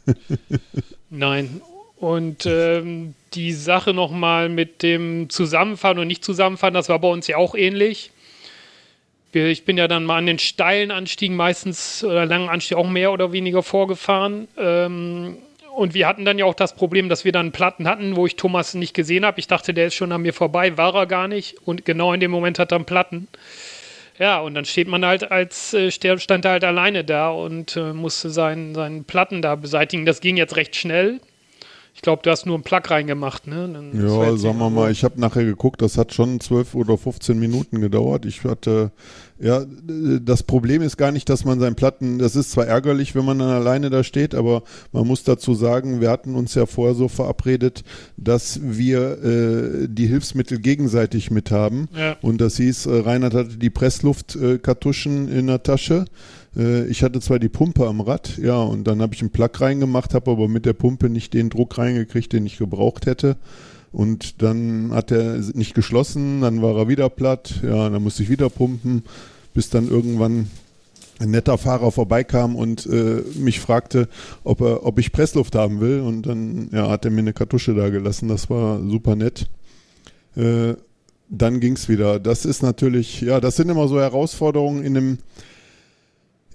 [1.10, 1.62] Nein.
[1.98, 7.28] Und ähm, die Sache nochmal mit dem Zusammenfahren und nicht Zusammenfahren, das war bei uns
[7.28, 8.12] ja auch ähnlich.
[9.34, 13.12] Ich bin ja dann mal an den steilen Anstiegen meistens oder langen Anstiegen auch mehr
[13.12, 14.48] oder weniger vorgefahren.
[14.58, 15.38] Ähm,
[15.80, 18.36] und wir hatten dann ja auch das Problem, dass wir dann Platten hatten, wo ich
[18.36, 19.40] Thomas nicht gesehen habe.
[19.40, 21.56] Ich dachte, der ist schon an mir vorbei, war er gar nicht.
[21.66, 23.30] Und genau in dem Moment hat er einen Platten.
[24.20, 27.94] Ja, und dann steht man halt als, äh, stand er halt alleine da und äh,
[27.94, 30.06] musste seinen, seinen Platten da beseitigen.
[30.06, 31.22] Das ging jetzt recht schnell.
[31.96, 33.70] Ich glaube, du hast nur einen Plug reingemacht, ne?
[33.74, 37.40] Dann ja, sagen wir mal, ich habe nachher geguckt, das hat schon 12 oder 15
[37.40, 38.26] Minuten gedauert.
[38.26, 38.92] Ich hatte,
[39.40, 39.66] ja,
[40.22, 43.40] das Problem ist gar nicht, dass man seinen Platten, das ist zwar ärgerlich, wenn man
[43.40, 47.08] dann alleine da steht, aber man muss dazu sagen, wir hatten uns ja vorher so
[47.08, 47.84] verabredet,
[48.18, 51.88] dass wir äh, die Hilfsmittel gegenseitig mit haben.
[51.98, 52.18] Ja.
[52.22, 56.06] Und das hieß, äh, Reinhard hatte die Pressluftkartuschen äh, in der Tasche
[56.58, 59.50] äh, ich hatte zwar die Pumpe am Rad, ja, und dann habe ich einen Plug
[59.60, 63.38] reingemacht, habe aber mit der Pumpe nicht den Druck reingekriegt, den ich gebraucht hätte.
[63.92, 68.30] Und dann hat er nicht geschlossen, dann war er wieder platt, ja, dann musste ich
[68.30, 69.04] wieder pumpen,
[69.54, 70.48] bis dann irgendwann
[71.20, 74.08] ein netter Fahrer vorbeikam und äh, mich fragte,
[74.44, 76.00] ob, er, ob ich Pressluft haben will.
[76.00, 78.30] Und dann ja, hat er mir eine Kartusche da gelassen.
[78.30, 79.48] Das war super nett.
[80.36, 80.76] Äh,
[81.30, 82.20] dann ging es wieder.
[82.20, 85.18] Das ist natürlich, ja, das sind immer so Herausforderungen in einem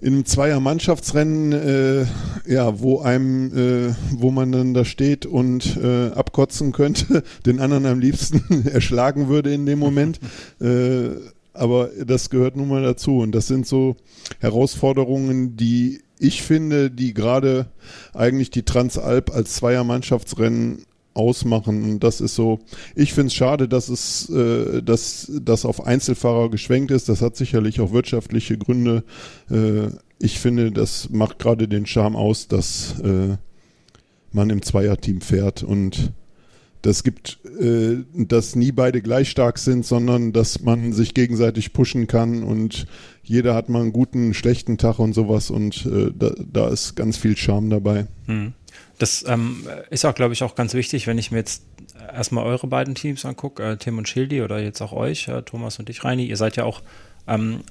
[0.01, 2.05] in einem Zweier-Mannschaftsrennen, äh,
[2.45, 7.85] ja, wo einem, äh, wo man dann da steht und äh, abkotzen könnte, den anderen
[7.85, 10.19] am liebsten erschlagen würde in dem Moment.
[10.61, 11.09] Äh,
[11.53, 13.19] aber das gehört nun mal dazu.
[13.19, 13.95] Und das sind so
[14.39, 17.67] Herausforderungen, die ich finde, die gerade
[18.13, 21.83] eigentlich die Transalp als Zweier-Mannschaftsrennen ausmachen.
[21.83, 22.59] Und das ist so,
[22.95, 27.09] ich finde es schade, dass es, äh, dass das auf Einzelfahrer geschwenkt ist.
[27.09, 29.03] Das hat sicherlich auch wirtschaftliche Gründe.
[29.49, 29.87] Äh,
[30.19, 33.37] ich finde, das macht gerade den Charme aus, dass äh,
[34.31, 36.13] man im Zweierteam fährt und
[36.85, 42.05] das gibt, äh, dass nie beide gleich stark sind, sondern dass man sich gegenseitig pushen
[42.05, 42.85] kann und
[43.23, 47.17] jeder hat mal einen guten, schlechten Tag und sowas und äh, da, da, ist ganz
[47.17, 48.05] viel Charme dabei.
[48.27, 48.53] Hm.
[48.97, 51.63] Das ähm, ist auch, glaube ich, auch ganz wichtig, wenn ich mir jetzt
[52.13, 55.79] erstmal eure beiden Teams angucke, äh, Tim und Schildi oder jetzt auch euch, äh, Thomas
[55.79, 56.25] und dich, Reini.
[56.25, 56.81] Ihr seid ja auch
[57.27, 57.61] ähm,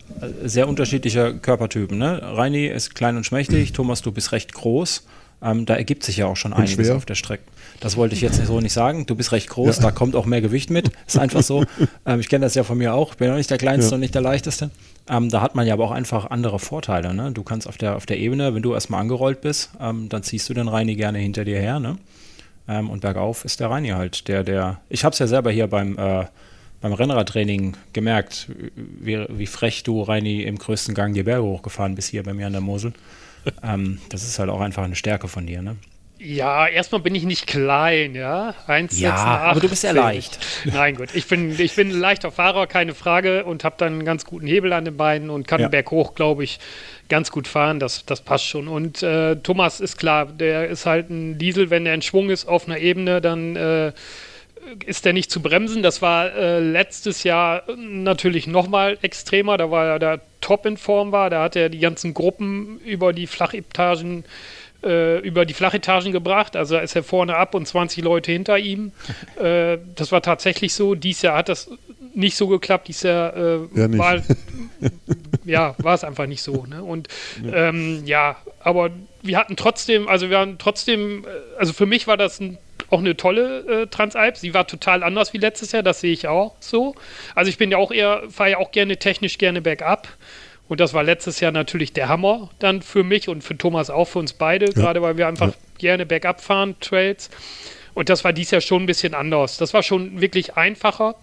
[0.42, 1.96] sehr unterschiedliche Körpertypen.
[1.96, 2.20] Ne?
[2.22, 5.06] Reini ist klein und schmächtig, Thomas, du bist recht groß.
[5.42, 6.96] Ähm, da ergibt sich ja auch schon und einiges schwer.
[6.96, 7.44] auf der Strecke.
[7.80, 9.04] Das wollte ich jetzt so nicht sagen.
[9.04, 9.82] Du bist recht groß, ja.
[9.82, 10.90] da kommt auch mehr Gewicht mit.
[11.06, 11.64] Ist einfach so.
[12.06, 13.14] ähm, ich kenne das ja von mir auch.
[13.14, 13.94] Bin auch nicht der Kleinste ja.
[13.96, 14.70] und nicht der Leichteste.
[15.08, 17.12] Ähm, da hat man ja aber auch einfach andere Vorteile.
[17.12, 17.30] Ne?
[17.32, 20.48] Du kannst auf der, auf der Ebene, wenn du erstmal angerollt bist, ähm, dann ziehst
[20.48, 21.78] du den Reini gerne hinter dir her.
[21.78, 21.98] Ne?
[22.68, 24.80] Ähm, und bergauf ist der Reini halt der, der.
[24.88, 26.24] Ich habe es ja selber hier beim, äh,
[26.80, 32.10] beim Rennradtraining gemerkt, wie, wie frech du, Reini, im größten Gang die Berge hochgefahren bist
[32.10, 32.92] hier bei mir an der Mosel.
[33.62, 35.60] Ähm, das ist halt auch einfach eine Stärke von dir.
[35.60, 35.76] Ne?
[36.24, 38.54] Ja, erstmal bin ich nicht klein, ja.
[38.66, 40.38] 1, ja, 6, 8, aber du bist ja leicht.
[40.64, 41.10] Nein, gut.
[41.14, 44.46] Ich bin, ich bin ein leichter Fahrer, keine Frage, und habe dann einen ganz guten
[44.46, 45.68] Hebel an den Beinen und kann ja.
[45.68, 46.60] berghoch, glaube ich,
[47.10, 47.78] ganz gut fahren.
[47.78, 48.68] Das, das passt schon.
[48.68, 52.46] Und äh, Thomas ist klar, der ist halt ein Diesel, wenn er in Schwung ist
[52.46, 53.92] auf einer Ebene, dann äh,
[54.86, 55.82] ist der nicht zu bremsen.
[55.82, 59.58] Das war äh, letztes Jahr natürlich nochmal extremer.
[59.58, 61.28] Da war er da top in Form war.
[61.28, 64.24] Da hat er die ganzen Gruppen über die Flachetagen
[64.84, 66.56] äh, über die Flachetagen gebracht.
[66.56, 68.92] Also ist er vorne ab und 20 Leute hinter ihm.
[69.42, 70.94] äh, das war tatsächlich so.
[70.94, 71.70] Dies Jahr hat das
[72.14, 72.88] nicht so geklappt.
[72.88, 74.22] Dies Jahr äh, ja, war,
[75.44, 76.66] ja, war es einfach nicht so.
[76.66, 76.82] Ne?
[76.82, 77.08] Und
[77.44, 77.68] ja.
[77.68, 78.90] Ähm, ja, aber
[79.22, 82.58] wir hatten trotzdem, also wir haben trotzdem, äh, also für mich war das ein
[82.90, 84.36] auch eine tolle äh, Transalp.
[84.36, 86.94] Sie war total anders wie letztes Jahr, das sehe ich auch so.
[87.34, 90.08] Also ich bin ja auch eher, fahre ja auch gerne technisch gerne bergab.
[90.68, 94.06] Und das war letztes Jahr natürlich der Hammer dann für mich und für Thomas auch,
[94.06, 94.72] für uns beide, ja.
[94.72, 95.54] gerade weil wir einfach ja.
[95.78, 97.30] gerne bergab fahren, Trails.
[97.92, 99.58] Und das war dies Jahr schon ein bisschen anders.
[99.58, 101.14] Das war schon wirklich einfacher.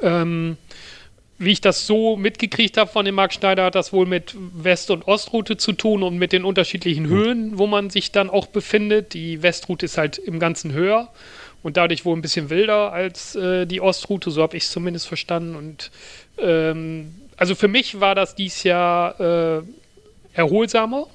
[0.00, 0.56] Ähm,
[1.38, 4.90] wie ich das so mitgekriegt habe von dem Marc Schneider, hat das wohl mit West-
[4.90, 9.14] und Ostroute zu tun und mit den unterschiedlichen Höhen, wo man sich dann auch befindet.
[9.14, 11.08] Die Westroute ist halt im Ganzen höher
[11.62, 15.08] und dadurch wohl ein bisschen wilder als äh, die Ostroute, so habe ich es zumindest
[15.08, 15.56] verstanden.
[15.56, 15.90] Und
[16.38, 19.62] ähm, also für mich war das dieses Jahr äh,
[20.32, 21.06] erholsamer,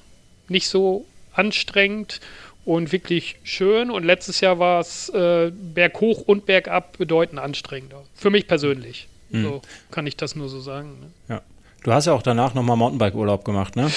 [0.48, 2.20] nicht so anstrengend
[2.64, 3.90] und wirklich schön.
[3.90, 8.02] Und letztes Jahr war es äh, berghoch und bergab bedeutend anstrengender.
[8.14, 9.08] Für mich persönlich.
[9.30, 9.44] Mhm.
[9.44, 10.98] So kann ich das nur so sagen.
[11.00, 11.34] Ne?
[11.34, 11.42] Ja.
[11.82, 13.90] Du hast ja auch danach nochmal Mountainbike-Urlaub gemacht, ne?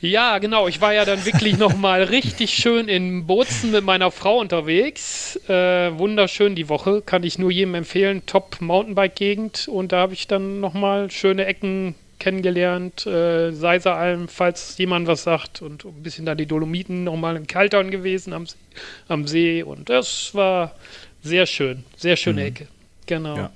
[0.00, 0.66] Ja, genau.
[0.66, 5.36] Ich war ja dann wirklich nochmal richtig schön in Bozen mit meiner Frau unterwegs.
[5.48, 8.22] Äh, wunderschön die Woche, kann ich nur jedem empfehlen.
[8.24, 9.68] Top Mountainbike-Gegend.
[9.68, 13.06] Und da habe ich dann nochmal schöne Ecken kennengelernt.
[13.06, 15.60] Äh, Seiseralm, falls jemand was sagt.
[15.60, 18.46] Und ein bisschen da die Dolomiten nochmal in Kaltern gewesen am,
[19.08, 19.62] am See.
[19.62, 20.72] Und das war
[21.22, 21.84] sehr schön.
[21.96, 22.46] Sehr schöne mhm.
[22.46, 22.68] Ecke.
[23.06, 23.36] Genau.
[23.36, 23.50] Ja.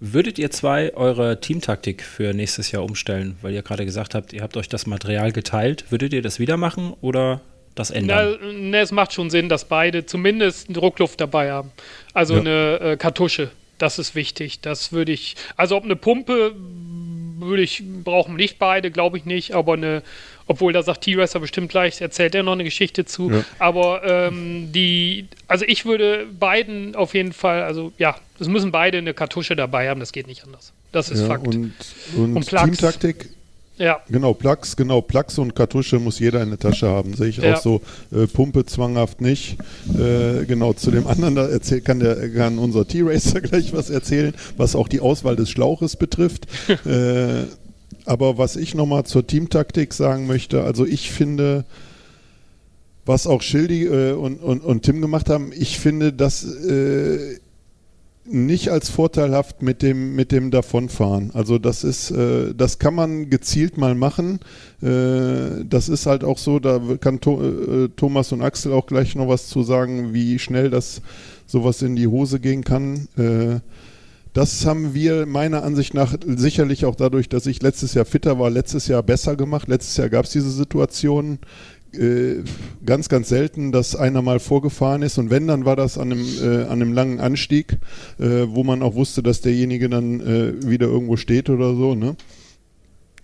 [0.00, 3.36] Würdet ihr zwei eure Teamtaktik für nächstes Jahr umstellen?
[3.42, 5.90] Weil ihr gerade gesagt habt, ihr habt euch das Material geteilt.
[5.90, 7.40] Würdet ihr das wieder machen oder
[7.74, 8.38] das ändern?
[8.40, 11.72] Na, ne, es macht schon Sinn, dass beide zumindest Druckluft dabei haben.
[12.14, 12.40] Also ja.
[12.40, 13.50] eine äh, Kartusche.
[13.78, 14.60] Das ist wichtig.
[14.60, 15.34] Das würde ich.
[15.56, 16.54] Also ob eine Pumpe
[17.40, 20.02] würde ich, brauchen nicht beide, glaube ich nicht, aber eine,
[20.48, 23.30] obwohl da sagt T-Racer bestimmt gleich, erzählt er noch eine Geschichte zu.
[23.30, 23.44] Ja.
[23.58, 28.98] Aber ähm, die, also ich würde beiden auf jeden Fall, also ja, es müssen beide
[28.98, 30.72] eine Kartusche dabei haben, das geht nicht anders.
[30.90, 31.46] Das ist ja, Fakt.
[31.46, 31.74] Und,
[32.16, 33.28] und, und Teamtaktik
[33.78, 34.00] ja.
[34.08, 37.14] Genau, Plugs, genau, Plugs und Kartusche muss jeder in der Tasche haben.
[37.14, 37.54] Sehe ich ja.
[37.54, 37.80] auch so.
[38.12, 39.56] Äh, Pumpe zwanghaft nicht.
[39.94, 44.34] Äh, genau, zu dem anderen da erzähl, kann, der, kann unser T-Racer gleich was erzählen,
[44.56, 46.46] was auch die Auswahl des Schlauches betrifft.
[46.86, 47.44] äh,
[48.08, 51.64] aber was ich nochmal zur Teamtaktik sagen möchte, also ich finde,
[53.04, 57.38] was auch Schildi äh, und, und, und Tim gemacht haben, ich finde, dass äh,
[58.24, 61.30] nicht als vorteilhaft mit dem, mit dem Davonfahren.
[61.32, 64.40] Also das ist, äh, das kann man gezielt mal machen.
[64.82, 69.14] Äh, das ist halt auch so, da kann to äh, Thomas und Axel auch gleich
[69.14, 71.00] noch was zu sagen, wie schnell das
[71.46, 73.08] sowas in die Hose gehen kann.
[74.32, 78.50] Das haben wir meiner Ansicht nach sicherlich auch dadurch, dass ich letztes Jahr fitter war,
[78.50, 79.68] letztes Jahr besser gemacht.
[79.68, 81.38] Letztes Jahr gab es diese Situation
[81.92, 82.42] äh,
[82.84, 86.26] ganz, ganz selten, dass einer mal vorgefahren ist und wenn, dann war das an einem,
[86.42, 87.78] äh, an einem langen Anstieg,
[88.18, 91.94] äh, wo man auch wusste, dass derjenige dann äh, wieder irgendwo steht oder so.
[91.94, 92.16] Ne?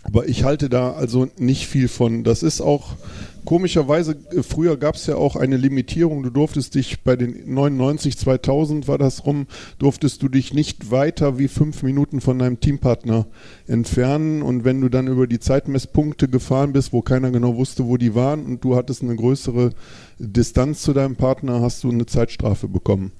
[0.02, 2.24] Aber ich halte da also nicht viel von.
[2.24, 2.96] Das ist auch
[3.44, 6.22] komischerweise, äh, früher gab es ja auch eine Limitierung.
[6.22, 9.46] Du durftest dich bei den 99, 2000 war das rum,
[9.78, 13.26] durftest du dich nicht weiter wie fünf Minuten von deinem Teampartner
[13.66, 14.42] entfernen.
[14.42, 18.14] Und wenn du dann über die Zeitmesspunkte gefahren bist, wo keiner genau wusste, wo die
[18.14, 19.70] waren, und du hattest eine größere
[20.18, 23.12] Distanz zu deinem Partner, hast du eine Zeitstrafe bekommen.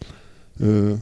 [0.60, 0.96] Äh,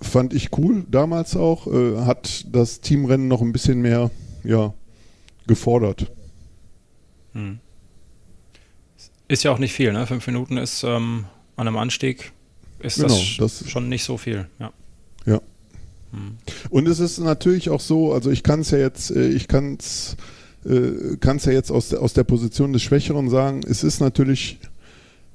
[0.00, 1.66] fand ich cool damals auch.
[1.66, 4.10] Äh, hat das Teamrennen noch ein bisschen mehr,
[4.44, 4.74] ja,
[5.46, 6.10] gefordert.
[7.32, 7.60] Hm.
[9.28, 10.06] Ist ja auch nicht viel, ne?
[10.06, 11.24] Fünf Minuten ist ähm,
[11.56, 12.32] an einem Anstieg
[12.80, 14.72] ist genau, das, das, schon nicht so viel, ja.
[15.24, 15.40] Ja.
[16.12, 16.36] Hm.
[16.70, 19.78] Und es ist natürlich auch so, also ich kann es ja jetzt, äh, ich kann
[19.78, 20.16] es
[20.64, 24.58] äh, ja jetzt aus, aus der Position des Schwächeren sagen, es ist natürlich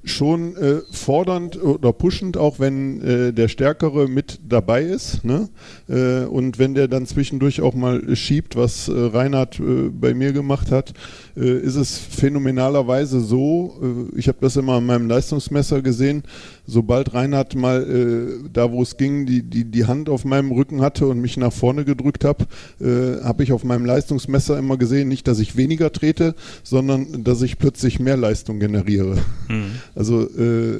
[0.04, 5.24] schon äh, fordernd oder pushend, auch wenn äh, der Stärkere mit dabei ist.
[5.24, 5.48] Ne?
[5.88, 10.32] Äh, und wenn der dann zwischendurch auch mal schiebt, was äh, Reinhard äh, bei mir
[10.32, 10.92] gemacht hat,
[11.36, 16.24] äh, ist es phänomenalerweise so, ich habe das immer an meinem Leistungsmesser gesehen,
[16.66, 20.80] sobald Reinhard mal äh, da, wo es ging, die, die, die Hand auf meinem Rücken
[20.80, 22.46] hatte und mich nach vorne gedrückt habe,
[22.80, 27.42] äh, habe ich auf meinem Leistungsmesser immer gesehen, nicht, dass ich weniger trete, sondern dass
[27.42, 29.18] ich plötzlich mehr Leistung generiere.
[29.48, 29.72] Mhm.
[29.94, 30.78] Also äh,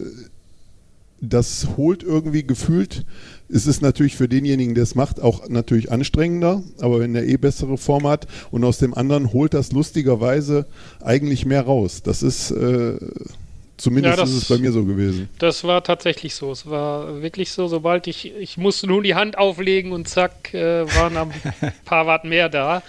[1.23, 3.05] das holt irgendwie gefühlt.
[3.49, 7.37] Es ist natürlich für denjenigen, der es macht, auch natürlich anstrengender, aber wenn er eh
[7.37, 10.67] bessere Form hat und aus dem anderen holt das lustigerweise
[11.01, 12.03] eigentlich mehr raus.
[12.03, 12.97] Das ist äh,
[13.83, 15.29] Zumindest ja, das, ist es bei mir so gewesen.
[15.41, 16.53] Das war tatsächlich so.
[16.53, 20.87] Es war wirklich so, sobald ich, ich musste nur die Hand auflegen und zack, äh,
[20.95, 21.33] waren ein
[21.85, 22.85] paar Watt mehr da.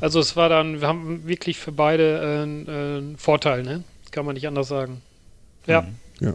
[0.00, 3.82] Also es war dann, wir haben wirklich für beide äh, einen Vorteil, ne?
[4.12, 5.02] Kann man nicht anders sagen.
[5.66, 5.80] Ja.
[5.80, 5.96] Mhm.
[6.20, 6.34] Ja.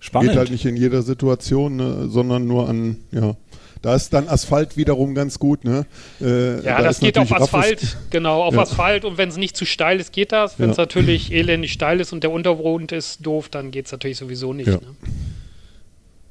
[0.00, 0.30] Spannend.
[0.30, 3.36] Geht halt nicht in jeder Situation, ne, sondern nur an, ja,
[3.84, 5.84] da ist dann Asphalt wiederum ganz gut, ne?
[6.18, 7.96] Äh, ja, da das geht auf Asphalt, Raffes.
[8.08, 8.62] genau, auf ja.
[8.62, 10.58] Asphalt und wenn es nicht zu steil ist, geht das.
[10.58, 10.84] Wenn es ja.
[10.84, 14.68] natürlich elendig steil ist und der Untergrund ist doof, dann geht es natürlich sowieso nicht.
[14.68, 14.80] Ja, ne?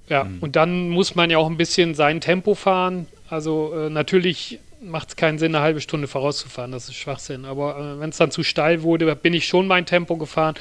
[0.10, 0.24] ja.
[0.24, 0.40] Mhm.
[0.40, 3.06] und dann muss man ja auch ein bisschen sein Tempo fahren.
[3.30, 7.46] Also äh, natürlich macht es keinen Sinn, eine halbe Stunde vorauszufahren, das ist Schwachsinn.
[7.46, 10.56] Aber äh, wenn es dann zu steil wurde, bin ich schon mein Tempo gefahren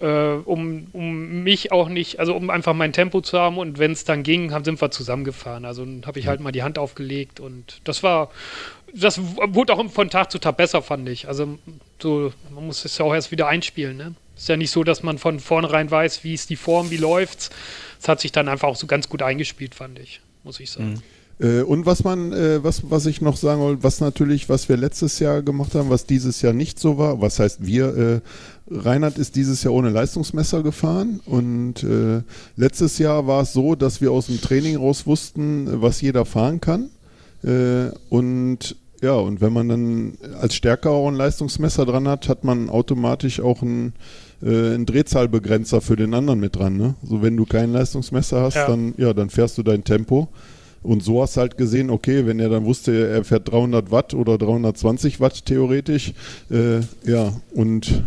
[0.00, 3.92] äh, um, um mich auch nicht, also um einfach mein Tempo zu haben und wenn
[3.92, 5.64] es dann ging, haben, sind wir zusammengefahren.
[5.64, 8.30] Also habe ich halt mal die Hand aufgelegt und das war,
[8.94, 11.28] das wurde auch von Tag zu Tag besser, fand ich.
[11.28, 11.58] Also
[12.00, 14.14] so, man muss es ja auch erst wieder einspielen, ne?
[14.36, 17.50] Ist ja nicht so, dass man von vornherein weiß, wie ist die Form, wie läuft's.
[18.00, 20.90] Es hat sich dann einfach auch so ganz gut eingespielt, fand ich, muss ich sagen.
[20.90, 21.02] Mhm.
[21.40, 24.76] Äh, und was man, äh, was, was ich noch sagen wollte, was natürlich, was wir
[24.76, 28.20] letztes Jahr gemacht haben, was dieses Jahr nicht so war, was heißt wir, äh,
[28.70, 32.22] Reinhard ist dieses Jahr ohne Leistungsmesser gefahren und äh,
[32.56, 36.60] letztes Jahr war es so, dass wir aus dem Training raus wussten, was jeder fahren
[36.60, 36.90] kann.
[37.42, 42.44] Äh, und ja, und wenn man dann als Stärker auch ein Leistungsmesser dran hat, hat
[42.44, 43.92] man automatisch auch einen,
[44.42, 46.76] äh, einen Drehzahlbegrenzer für den anderen mit dran.
[46.76, 46.94] Ne?
[47.04, 48.66] So wenn du kein Leistungsmesser hast, ja.
[48.66, 50.28] dann ja, dann fährst du dein Tempo.
[50.82, 54.14] Und so hast du halt gesehen, okay, wenn er dann wusste, er fährt 300 Watt
[54.14, 56.12] oder 320 Watt theoretisch,
[56.50, 58.02] äh, ja, und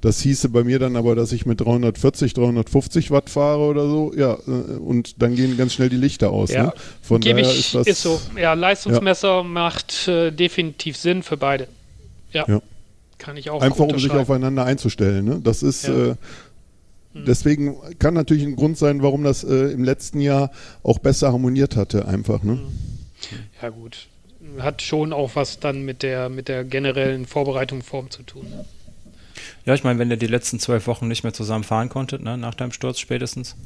[0.00, 4.12] das hieße bei mir dann aber, dass ich mit 340, 350 Watt fahre oder so.
[4.16, 6.50] Ja, äh, und dann gehen ganz schnell die Lichter aus.
[6.50, 6.64] Ja.
[6.64, 6.72] Ne?
[7.02, 7.86] Von daher ich, ist das.
[7.86, 8.20] Ist so.
[8.36, 9.42] Ja, Leistungsmesser ja.
[9.42, 11.68] macht äh, definitiv Sinn für beide.
[12.32, 12.46] Ja.
[12.48, 12.62] ja.
[13.18, 15.24] Kann ich auch Einfach um sich aufeinander einzustellen.
[15.24, 15.40] Ne?
[15.42, 15.86] Das ist.
[15.86, 16.10] Ja.
[16.10, 16.16] Äh,
[17.12, 17.24] hm.
[17.26, 20.52] Deswegen kann natürlich ein Grund sein, warum das äh, im letzten Jahr
[20.84, 22.44] auch besser harmoniert hatte, einfach.
[22.44, 22.52] Ne?
[22.52, 22.60] Hm.
[23.60, 24.06] Ja, gut
[24.58, 28.46] hat schon auch was dann mit der, mit der generellen Vorbereitung Form zu tun.
[29.64, 32.36] Ja, ich meine, wenn ihr die letzten zwölf Wochen nicht mehr zusammen fahren konntet, ne,
[32.36, 33.56] nach deinem Sturz spätestens,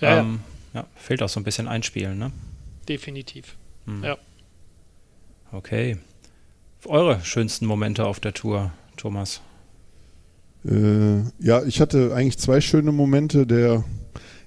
[0.00, 0.40] Ja, ähm,
[0.74, 2.32] ja, fehlt auch so ein bisschen Einspielen, ne?
[2.88, 3.56] definitiv.
[3.86, 4.02] Hm.
[4.04, 4.16] Ja.
[5.52, 5.98] Okay.
[6.86, 9.40] Eure schönsten Momente auf der Tour, Thomas?
[10.64, 13.46] Äh, ja, ich hatte eigentlich zwei schöne Momente.
[13.46, 13.84] Der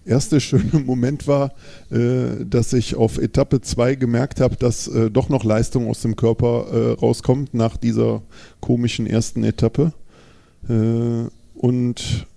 [0.06, 1.54] erste schöne Moment war,
[1.92, 6.16] äh, dass ich auf Etappe 2 gemerkt habe, dass äh, doch noch Leistung aus dem
[6.16, 8.22] Körper äh, rauskommt nach dieser
[8.60, 9.94] komischen ersten Etappe.
[10.70, 12.28] Äh, und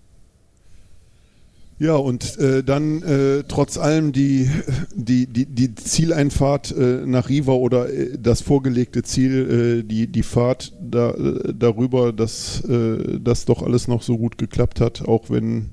[1.81, 4.51] ja, und äh, dann äh, trotz allem die,
[4.95, 10.25] die, die, die Zieleinfahrt äh, nach Riva oder äh, das vorgelegte Ziel, äh, die, die
[10.25, 15.71] Fahrt da, äh, darüber, dass das doch alles noch so gut geklappt hat, auch wenn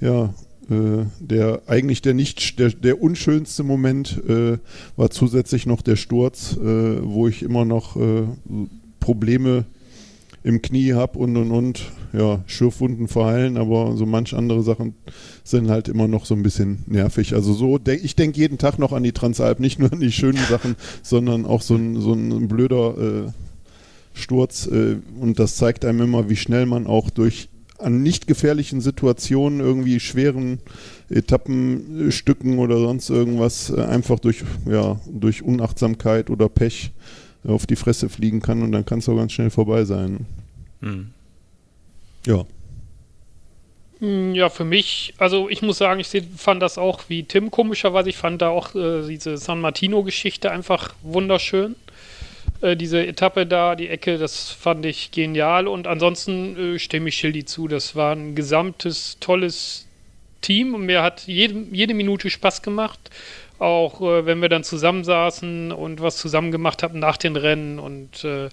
[0.00, 0.34] ja
[0.68, 4.22] der eigentlich der nicht der, der unschönste Moment
[4.96, 7.96] war zusätzlich noch der Sturz, wo ich immer noch
[9.00, 9.64] Probleme
[10.42, 14.94] im Knie habe und und und ja, Schürfwunden verheilen, aber so manch andere Sachen
[15.44, 17.34] sind halt immer noch so ein bisschen nervig.
[17.34, 20.12] Also so, denk, ich denke jeden Tag noch an die Transalp, nicht nur an die
[20.12, 23.30] schönen Sachen, sondern auch so ein, so ein blöder äh,
[24.12, 27.48] Sturz äh, und das zeigt einem immer, wie schnell man auch durch
[27.78, 30.58] an nicht gefährlichen Situationen irgendwie schweren
[31.08, 36.92] Etappenstücken oder sonst irgendwas äh, einfach durch, ja, durch Unachtsamkeit oder Pech
[37.44, 40.26] auf die Fresse fliegen kann und dann kann es auch ganz schnell vorbei sein.
[40.80, 41.10] Hm.
[42.26, 42.44] Ja.
[44.00, 48.08] Hm, Ja, für mich, also ich muss sagen, ich fand das auch wie Tim komischerweise.
[48.10, 51.76] Ich fand da auch äh, diese San Martino-Geschichte einfach wunderschön.
[52.62, 55.68] Äh, diese Etappe da, die Ecke, das fand ich genial.
[55.68, 57.68] Und ansonsten äh, stimme ich Schildi zu.
[57.68, 59.86] Das war ein gesamtes, tolles
[60.40, 62.98] Team und mir hat jede, jede Minute Spaß gemacht.
[63.58, 67.78] Auch äh, wenn wir dann zusammensaßen und was zusammen gemacht haben nach den Rennen.
[67.78, 68.48] Und äh,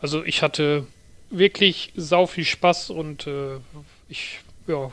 [0.00, 0.86] also ich hatte
[1.30, 3.58] wirklich sau viel Spaß und äh,
[4.08, 4.90] ich, ja,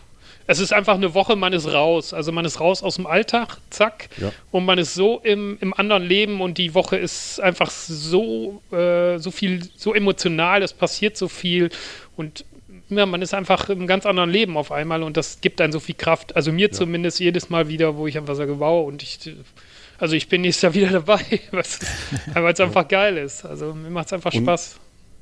[0.50, 2.13] es ist einfach eine Woche, man ist raus.
[2.13, 4.32] Also man ist raus aus dem Alltag, zack, Ja.
[4.52, 9.17] und man ist so im, im anderen Leben und die Woche ist einfach so, äh,
[9.17, 11.69] so viel, so emotional, es passiert so viel
[12.15, 12.45] und
[12.89, 15.80] ja, man ist einfach im ganz anderen Leben auf einmal und das gibt einem so
[15.80, 16.36] viel Kraft.
[16.36, 19.19] Also mir zumindest jedes Mal wieder, wo ich einfach sage, wow, und ich,
[19.97, 21.21] also ich bin nächstes Jahr wieder dabei,
[21.52, 21.80] was-
[22.34, 23.45] weil es einfach geil ist.
[23.45, 24.76] Also mir macht es einfach Und- Spaß.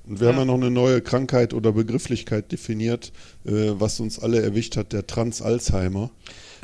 [0.07, 3.11] Und wir haben ja noch eine neue Krankheit oder Begrifflichkeit definiert,
[3.43, 6.11] äh, was uns alle erwischt hat, der Trans-Alzheimer.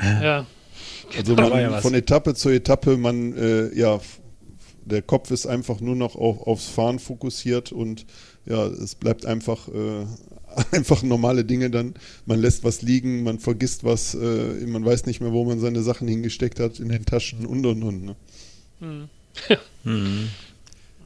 [0.00, 0.46] Ja.
[1.18, 4.00] Also man, ja von Etappe zu Etappe, man, äh, ja,
[4.84, 8.06] der Kopf ist einfach nur noch auf, aufs Fahren fokussiert und
[8.46, 10.06] ja, es bleibt einfach, äh,
[10.72, 11.94] einfach normale Dinge dann.
[12.26, 15.82] Man lässt was liegen, man vergisst was, äh, man weiß nicht mehr, wo man seine
[15.82, 18.04] Sachen hingesteckt hat, in den Taschen und und und.
[18.04, 18.16] Ne?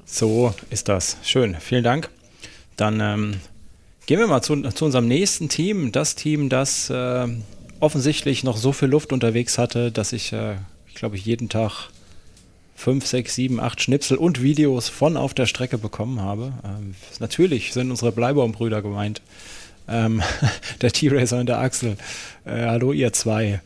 [0.04, 1.16] So ist das.
[1.22, 2.10] Schön, vielen Dank.
[2.76, 3.34] Dann ähm,
[4.06, 5.92] gehen wir mal zu, zu unserem nächsten Team.
[5.92, 7.26] Das Team, das äh,
[7.80, 10.56] offensichtlich noch so viel Luft unterwegs hatte, dass ich, äh,
[10.88, 11.90] ich glaube, jeden Tag
[12.76, 16.52] fünf, sechs, sieben, acht Schnipsel und Videos von auf der Strecke bekommen habe.
[16.64, 19.22] Ähm, natürlich sind unsere Bleibaumbrüder gemeint.
[19.88, 20.22] Ähm,
[20.82, 21.96] der T-Racer und der Axel.
[22.44, 23.60] Äh, hallo, ihr zwei.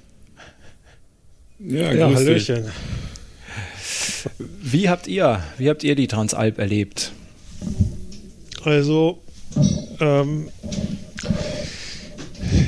[1.59, 2.17] Ja, Ja, dich.
[2.17, 2.71] Hallöchen.
[4.39, 7.13] Wie habt ihr, wie habt ihr die Transalp erlebt?
[8.65, 9.19] Also,
[9.99, 10.49] ähm,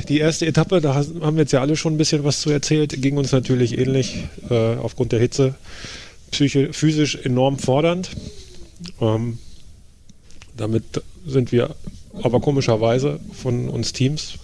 [0.09, 3.01] die erste Etappe, da haben wir jetzt ja alle schon ein bisschen was zu erzählt,
[3.01, 5.55] ging uns natürlich ähnlich äh, aufgrund der Hitze.
[6.33, 8.09] Psyche, physisch enorm fordernd.
[8.99, 9.37] Ähm,
[10.57, 11.75] damit sind wir
[12.21, 14.39] aber komischerweise von uns Teams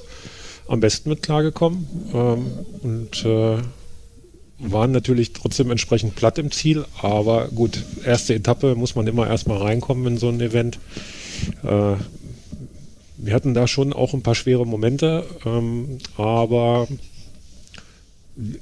[0.68, 2.46] am besten mit klargekommen ähm,
[2.84, 3.58] und äh,
[4.60, 9.58] waren natürlich trotzdem entsprechend platt im Ziel, aber gut, erste Etappe muss man immer erstmal
[9.58, 10.80] reinkommen in so ein Event.
[11.64, 11.96] Äh,
[13.18, 16.88] wir hatten da schon auch ein paar schwere Momente, ähm, aber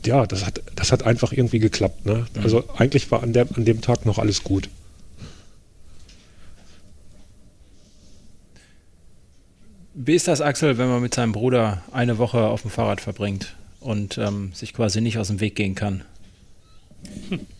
[0.05, 2.05] ja, das hat, das hat einfach irgendwie geklappt.
[2.05, 2.25] Ne?
[2.41, 4.69] Also eigentlich war an, der, an dem Tag noch alles gut.
[9.93, 13.55] Wie ist das, Axel, wenn man mit seinem Bruder eine Woche auf dem Fahrrad verbringt
[13.79, 16.03] und ähm, sich quasi nicht aus dem Weg gehen kann?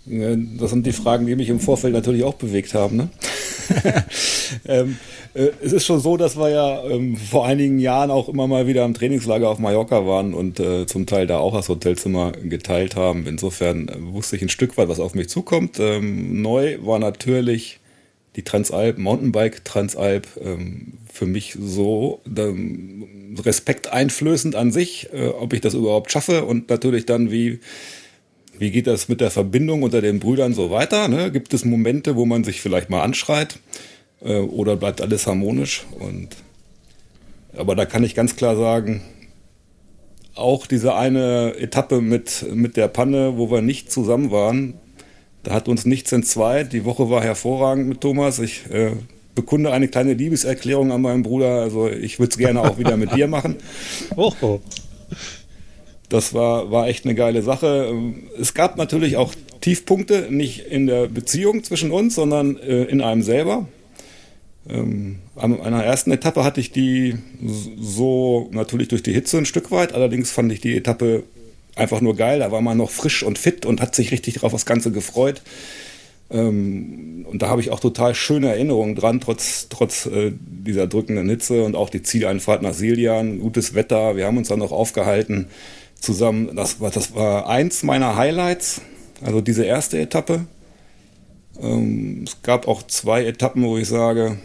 [0.06, 2.96] Das sind die Fragen, die mich im Vorfeld natürlich auch bewegt haben.
[2.96, 3.10] Ne?
[4.66, 4.98] ähm,
[5.34, 8.68] äh, es ist schon so, dass wir ja ähm, vor einigen Jahren auch immer mal
[8.68, 12.96] wieder im Trainingslager auf Mallorca waren und äh, zum Teil da auch das Hotelzimmer geteilt
[12.96, 13.28] haben.
[13.28, 15.80] Insofern äh, wusste ich ein Stück weit, was auf mich zukommt.
[15.80, 17.80] Ähm, neu war natürlich
[18.38, 25.54] die Transalp, Mountainbike Transalp, ähm, für mich so ähm, Respekt einflößend an sich, äh, ob
[25.54, 27.60] ich das überhaupt schaffe und natürlich dann wie
[28.60, 31.08] wie geht das mit der Verbindung unter den Brüdern so weiter?
[31.08, 31.32] Ne?
[31.32, 33.60] Gibt es Momente, wo man sich vielleicht mal anschreit
[34.22, 35.86] äh, oder bleibt alles harmonisch?
[36.00, 36.30] Und
[37.56, 39.02] aber da kann ich ganz klar sagen,
[40.36, 44.76] auch diese eine Etappe mit, mit der Panne, wo wir nicht zusammen waren,
[45.44, 46.74] da hat uns nichts entzweit.
[46.74, 48.40] Die Woche war hervorragend mit Thomas.
[48.40, 48.92] Ich äh,
[49.34, 51.62] bekunde eine kleine Liebeserklärung an meinen Bruder.
[51.62, 53.56] Also ich würde es gerne auch wieder mit dir machen.
[54.16, 54.60] Oh.
[56.10, 57.94] Das war, war echt eine geile Sache.
[58.40, 63.24] Es gab natürlich auch Tiefpunkte, nicht in der Beziehung zwischen uns, sondern äh, in einem
[63.24, 63.68] selber.
[64.70, 67.16] Ähm, an einer ersten Etappe hatte ich die
[67.80, 71.24] so natürlich durch die Hitze ein Stück weit, allerdings fand ich die Etappe
[71.76, 72.40] einfach nur geil.
[72.40, 75.42] Da war man noch frisch und fit und hat sich richtig drauf das Ganze gefreut.
[76.30, 81.30] Ähm, und da habe ich auch total schöne Erinnerungen dran, trotz, trotz äh, dieser drückenden
[81.30, 84.16] Hitze und auch die Zieleinfahrt nach Siljan, gutes Wetter.
[84.16, 85.48] Wir haben uns dann noch aufgehalten
[86.00, 86.56] zusammen.
[86.56, 88.82] Das war, das war eins meiner Highlights,
[89.22, 90.46] also diese erste Etappe.
[91.60, 94.38] Ähm, es gab auch zwei Etappen, wo ich sage,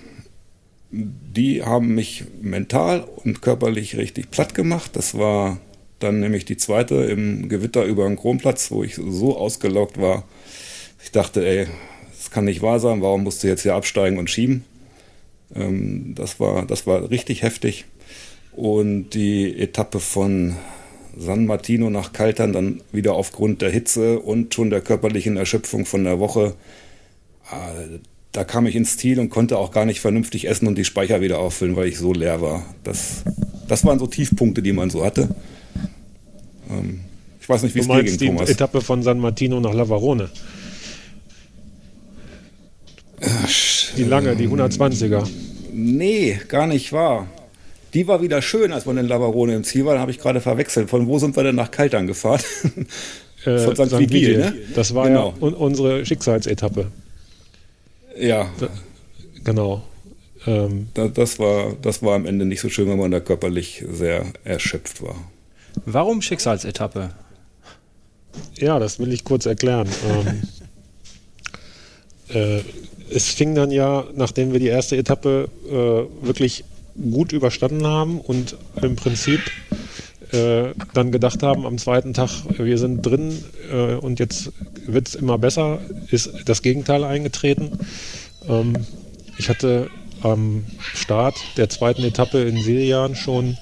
[0.91, 4.91] die haben mich mental und körperlich richtig platt gemacht.
[4.95, 5.59] Das war
[5.99, 10.25] dann nämlich die zweite im Gewitter über den Kronplatz, wo ich so ausgelaugt war.
[11.03, 11.67] Ich dachte, ey,
[12.17, 14.65] das kann nicht wahr sein, warum musst du jetzt hier absteigen und schieben?
[15.55, 17.85] Ähm, das, war, das war richtig heftig.
[18.53, 20.57] Und die Etappe von
[21.17, 26.05] San Martino nach Kaltern dann wieder aufgrund der Hitze und schon der körperlichen Erschöpfung von
[26.05, 26.55] der Woche.
[27.51, 27.99] Äh,
[28.33, 31.21] da kam ich ins Ziel und konnte auch gar nicht vernünftig essen und die Speicher
[31.21, 32.65] wieder auffüllen, weil ich so leer war.
[32.83, 33.25] Das,
[33.69, 35.29] das waren so Tiefpunkte, die man so hatte.
[36.71, 37.01] Ähm,
[37.41, 38.49] ich weiß nicht, wie es dir ging, die Thomas.
[38.49, 40.31] Etappe von San Martino nach Lavarone.
[43.97, 45.29] Die lange, die 120er.
[45.73, 47.29] Nee, gar nicht wahr.
[47.95, 49.95] Die war wieder schön, als man in Lavarone im Ziel war.
[49.95, 50.89] Da habe ich gerade verwechselt.
[50.89, 52.41] Von wo sind wir denn nach Kaltern gefahren?
[53.45, 53.99] Äh, Von St.
[53.99, 54.55] Vigil, ne?
[54.75, 55.35] Das war genau.
[55.37, 56.91] ja un unsere Schicksalsetappe.
[58.19, 58.51] Ja.
[58.59, 58.69] Da,
[59.45, 59.83] genau.
[60.47, 63.85] Ähm, da, das, war, das war am Ende nicht so schön, wenn man da körperlich
[63.91, 65.17] sehr erschöpft war.
[65.85, 67.11] Warum Schicksalsetappe?
[68.59, 69.89] Ja, das will ich kurz erklären.
[70.09, 70.43] ähm,
[72.59, 72.61] äh,
[73.11, 76.65] es fing dann ja, nachdem wir die erste Etappe äh, wirklich
[76.95, 79.41] gut überstanden haben und im Prinzip
[80.33, 83.39] äh, dann gedacht haben am zweiten Tag, wir sind drin
[83.71, 84.53] äh, und jetzt
[84.87, 85.81] wird es immer besser,
[86.11, 87.79] ist das Gegenteil eingetreten.
[88.49, 88.75] Ähm,
[89.39, 89.91] ich hatte
[90.23, 93.57] am Start der zweiten Etappe in Siljan schon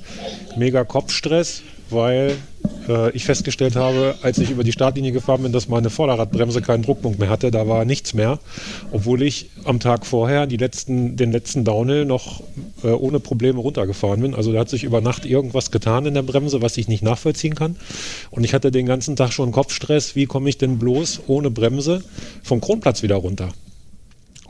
[0.57, 1.63] mega Kopfstress,
[1.93, 2.37] weil
[2.89, 6.83] äh, ich festgestellt habe, als ich über die Startlinie gefahren bin, dass meine Vorderradbremse keinen
[6.83, 7.51] Druckpunkt mehr hatte.
[7.51, 8.39] Da war nichts mehr,
[8.93, 12.43] obwohl ich am Tag vorher letzten, den letzten Downhill noch
[12.83, 14.35] äh, ohne Probleme runtergefahren bin.
[14.35, 17.55] Also da hat sich über Nacht irgendwas getan in der Bremse, was ich nicht nachvollziehen
[17.55, 17.77] kann.
[18.31, 20.17] Und ich hatte den ganzen Tag schon Kopfstress.
[20.17, 22.03] Wie komme ich denn bloß ohne Bremse
[22.43, 23.51] vom Kronplatz wieder runter?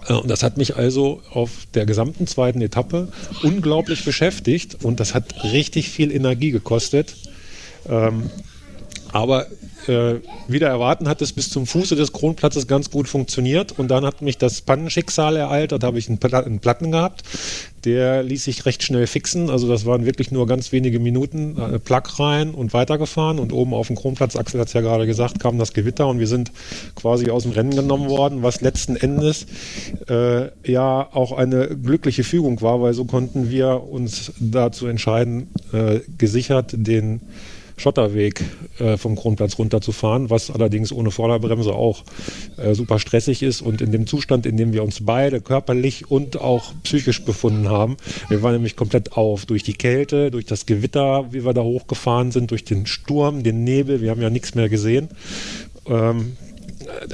[0.09, 3.09] Äh, und das hat mich also auf der gesamten zweiten Etappe
[3.43, 7.15] unglaublich beschäftigt und das hat richtig viel Energie gekostet.
[7.89, 8.31] Ähm,
[9.13, 9.47] aber
[9.87, 10.17] äh,
[10.47, 14.23] wieder erwarten hat es bis zum Fuße des Kronplatzes ganz gut funktioniert und dann hat
[14.23, 15.73] mich das Pannenschicksal ereilt.
[15.73, 16.19] Dort habe ich einen,
[16.61, 17.23] Platten gehabt.
[17.85, 19.49] Der ließ sich recht schnell fixen.
[19.49, 21.57] Also das waren wirklich nur ganz wenige Minuten.
[21.59, 25.07] Äh, Plug rein und weitergefahren und oben auf dem Kronplatz, Axel hat es ja gerade
[25.07, 26.53] gesagt, kam das Gewitter und wir sind
[26.95, 29.47] quasi aus dem Rennen genommen worden, was letzten Endes
[30.09, 36.01] äh, ja auch eine glückliche Fügung war, weil so konnten wir uns dazu entscheiden, äh,
[36.19, 37.23] gesichert den
[37.81, 38.45] Schotterweg
[38.79, 42.05] äh, vom Kronplatz runterzufahren, was allerdings ohne Vorderbremse auch
[42.57, 43.63] äh, super stressig ist.
[43.63, 47.97] Und in dem Zustand, in dem wir uns beide körperlich und auch psychisch befunden haben,
[48.29, 52.31] wir waren nämlich komplett auf durch die Kälte, durch das Gewitter, wie wir da hochgefahren
[52.31, 55.09] sind, durch den Sturm, den Nebel, wir haben ja nichts mehr gesehen.
[55.87, 56.37] Ähm,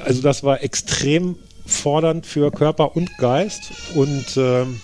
[0.04, 4.80] also das war extrem fordernd für Körper und Geist und ähm,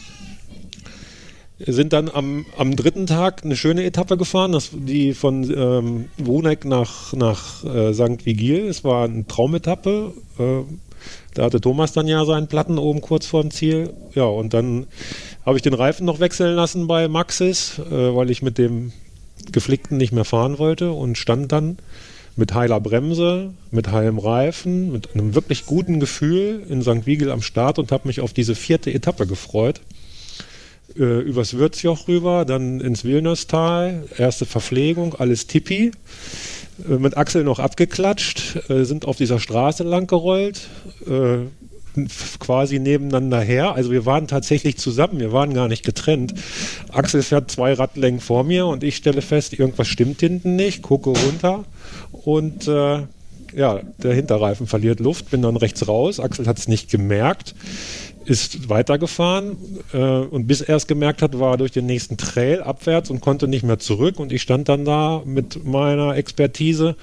[1.67, 6.65] sind dann am, am dritten Tag eine schöne Etappe gefahren, das, die von ähm, Wuneck
[6.65, 8.27] nach, nach äh, St.
[8.27, 8.67] Vigil.
[8.67, 10.13] Es war eine Traumetappe.
[10.39, 10.63] Äh,
[11.35, 13.93] da hatte Thomas dann ja seinen Platten oben kurz vor dem Ziel.
[14.15, 14.87] Ja, und dann
[15.45, 18.93] habe ich den Reifen noch wechseln lassen bei Maxis, äh, weil ich mit dem
[19.51, 21.79] Geflickten nicht mehr fahren wollte und stand dann
[22.37, 27.07] mit heiler Bremse, mit heilem Reifen, mit einem wirklich guten Gefühl in St.
[27.07, 29.81] Vigil am Start und habe mich auf diese vierte Etappe gefreut
[30.99, 35.93] äh, übers Würzjoch rüber, dann ins Wilnerstal, erste Verpflegung, alles tippi.
[36.89, 40.69] Äh, mit Axel noch abgeklatscht, äh, sind auf dieser Straße lang gerollt,
[41.07, 41.39] äh,
[42.39, 43.75] quasi nebeneinander her.
[43.75, 46.35] Also wir waren tatsächlich zusammen, wir waren gar nicht getrennt.
[46.91, 51.11] Axel fährt zwei Radlängen vor mir und ich stelle fest, irgendwas stimmt hinten nicht, gucke
[51.11, 51.65] runter
[52.13, 53.03] und äh,
[53.55, 56.21] ja, der Hinterreifen verliert Luft, bin dann rechts raus.
[56.21, 57.55] Axel hat es nicht gemerkt,
[58.25, 59.57] ist weitergefahren
[59.93, 63.21] äh, und bis er es gemerkt hat, war er durch den nächsten Trail abwärts und
[63.21, 64.19] konnte nicht mehr zurück.
[64.19, 66.97] Und ich stand dann da mit meiner Expertise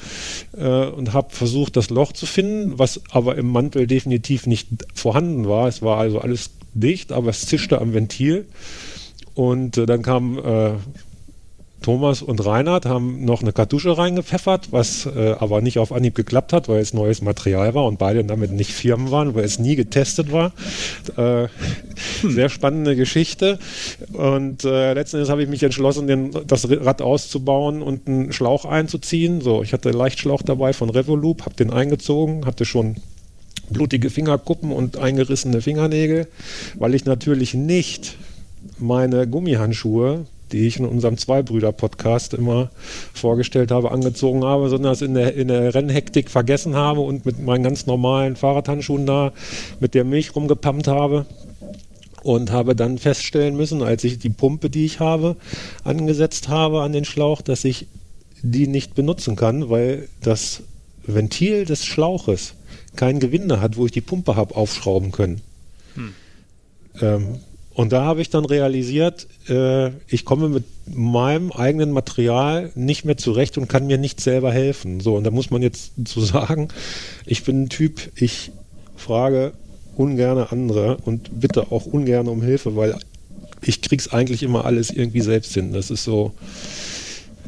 [0.57, 5.47] äh, und habe versucht, das Loch zu finden, was aber im Mantel definitiv nicht vorhanden
[5.47, 5.67] war.
[5.67, 8.45] Es war also alles dicht, aber es zischte am Ventil.
[9.35, 10.71] Und äh, dann kam äh,
[11.81, 16.51] Thomas und Reinhard haben noch eine Kartusche reingepfeffert, was äh, aber nicht auf Anhieb geklappt
[16.51, 19.75] hat, weil es neues Material war und beide damit nicht Firmen waren, weil es nie
[19.75, 20.51] getestet war.
[21.15, 21.47] Äh,
[22.21, 22.31] hm.
[22.31, 23.59] Sehr spannende Geschichte.
[24.11, 28.65] Und äh, letzten Endes habe ich mich entschlossen, den, das Rad auszubauen und einen Schlauch
[28.65, 29.41] einzuziehen.
[29.41, 32.97] So, ich hatte einen Leichtschlauch dabei von Revolup, habe den eingezogen, hatte schon
[33.69, 36.27] blutige Fingerkuppen und eingerissene Fingernägel,
[36.75, 38.17] weil ich natürlich nicht
[38.79, 42.69] meine Gummihandschuhe die ich in unserem Zweibrüder-Podcast immer
[43.13, 47.39] vorgestellt habe, angezogen habe, sondern es in der, in der Rennhektik vergessen habe und mit
[47.39, 49.33] meinen ganz normalen Fahrradhandschuhen da
[49.79, 51.25] mit der Milch rumgepumpt habe
[52.23, 55.35] und habe dann feststellen müssen, als ich die Pumpe, die ich habe,
[55.83, 57.87] angesetzt habe an den Schlauch, dass ich
[58.41, 60.63] die nicht benutzen kann, weil das
[61.05, 62.53] Ventil des Schlauches
[62.95, 65.41] kein Gewinde hat, wo ich die Pumpe habe aufschrauben können.
[65.95, 66.13] Hm.
[67.01, 67.39] Ähm,
[67.79, 73.15] und da habe ich dann realisiert, äh, ich komme mit meinem eigenen Material nicht mehr
[73.15, 74.99] zurecht und kann mir nicht selber helfen.
[74.99, 76.67] So, und da muss man jetzt zu sagen,
[77.25, 78.51] ich bin ein Typ, ich
[78.97, 79.53] frage
[79.95, 82.97] ungern andere und bitte auch ungern um Hilfe, weil
[83.61, 85.71] ich krieg's eigentlich immer alles irgendwie selbst hin.
[85.71, 86.33] Das ist so,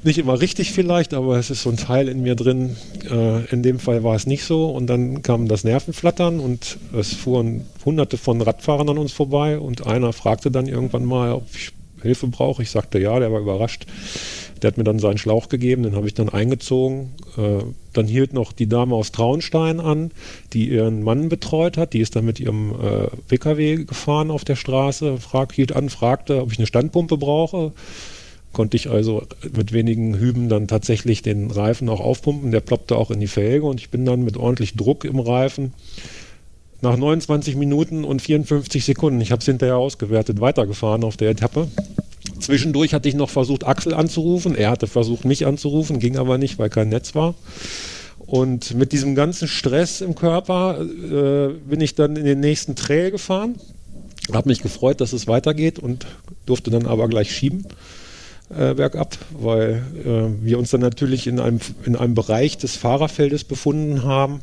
[0.03, 2.75] nicht immer richtig vielleicht, aber es ist so ein Teil in mir drin.
[3.09, 4.69] Äh, in dem Fall war es nicht so.
[4.69, 9.85] Und dann kam das Nervenflattern und es fuhren hunderte von Radfahrern an uns vorbei und
[9.85, 11.71] einer fragte dann irgendwann mal, ob ich
[12.01, 12.63] Hilfe brauche.
[12.63, 13.85] Ich sagte ja, der war überrascht.
[14.61, 17.11] Der hat mir dann seinen Schlauch gegeben, den habe ich dann eingezogen.
[17.37, 20.11] Äh, dann hielt noch die Dame aus Traunstein an,
[20.53, 21.93] die ihren Mann betreut hat.
[21.93, 26.41] Die ist dann mit ihrem äh, PKW gefahren auf der Straße, frag, hielt an, fragte,
[26.41, 27.71] ob ich eine Standpumpe brauche
[28.53, 29.23] konnte ich also
[29.55, 32.51] mit wenigen Hüben dann tatsächlich den Reifen auch aufpumpen.
[32.51, 35.73] Der ploppte auch in die Felge und ich bin dann mit ordentlich Druck im Reifen
[36.81, 41.67] nach 29 Minuten und 54 Sekunden, ich habe es hinterher ausgewertet, weitergefahren auf der Etappe.
[42.39, 44.55] Zwischendurch hatte ich noch versucht, Axel anzurufen.
[44.55, 47.35] Er hatte versucht, mich anzurufen, ging aber nicht, weil kein Netz war.
[48.17, 53.11] Und mit diesem ganzen Stress im Körper äh, bin ich dann in den nächsten Trail
[53.11, 53.55] gefahren.
[54.33, 56.07] Habe mich gefreut, dass es weitergeht und
[56.45, 57.65] durfte dann aber gleich schieben
[58.57, 63.43] äh, bergab, weil äh, wir uns dann natürlich in einem, in einem Bereich des Fahrerfeldes
[63.43, 64.41] befunden haben,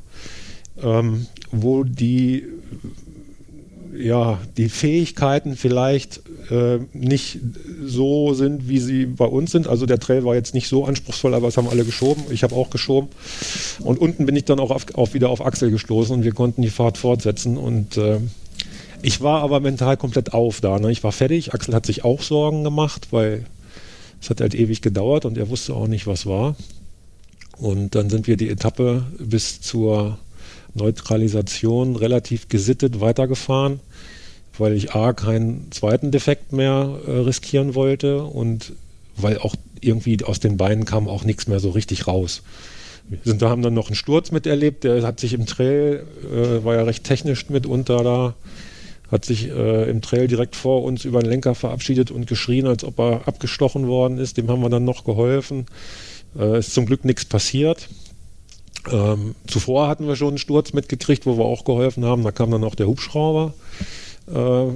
[0.82, 2.44] ähm, wo die,
[3.96, 7.38] ja, die Fähigkeiten vielleicht äh, nicht
[7.84, 9.66] so sind, wie sie bei uns sind.
[9.66, 12.24] Also der Trail war jetzt nicht so anspruchsvoll, aber es haben alle geschoben.
[12.30, 13.08] Ich habe auch geschoben.
[13.80, 16.62] Und unten bin ich dann auch, auf, auch wieder auf Axel gestoßen und wir konnten
[16.62, 17.56] die Fahrt fortsetzen.
[17.56, 18.18] Und äh,
[19.02, 20.78] ich war aber mental komplett auf da.
[20.78, 20.90] Ne?
[20.90, 21.54] Ich war fertig.
[21.54, 23.44] Axel hat sich auch Sorgen gemacht, weil
[24.20, 26.56] es hat halt ewig gedauert und er wusste auch nicht, was war.
[27.58, 30.18] Und dann sind wir die Etappe bis zur
[30.74, 33.80] Neutralisation relativ gesittet weitergefahren,
[34.56, 38.72] weil ich A, keinen zweiten Defekt mehr äh, riskieren wollte und
[39.16, 42.42] weil auch irgendwie aus den Beinen kam auch nichts mehr so richtig raus.
[43.08, 46.74] Wir sind, haben dann noch einen Sturz miterlebt, der hat sich im Trail, äh, war
[46.74, 48.34] ja recht technisch mitunter da,
[49.10, 52.84] hat sich äh, im Trail direkt vor uns über den Lenker verabschiedet und geschrien, als
[52.84, 54.36] ob er abgestochen worden ist.
[54.36, 55.66] Dem haben wir dann noch geholfen.
[56.38, 57.88] Äh, ist zum Glück nichts passiert.
[58.90, 62.22] Ähm, zuvor hatten wir schon einen Sturz mitgekriegt, wo wir auch geholfen haben.
[62.22, 63.54] Da kam dann auch der Hubschrauber.
[64.32, 64.70] Äh, äh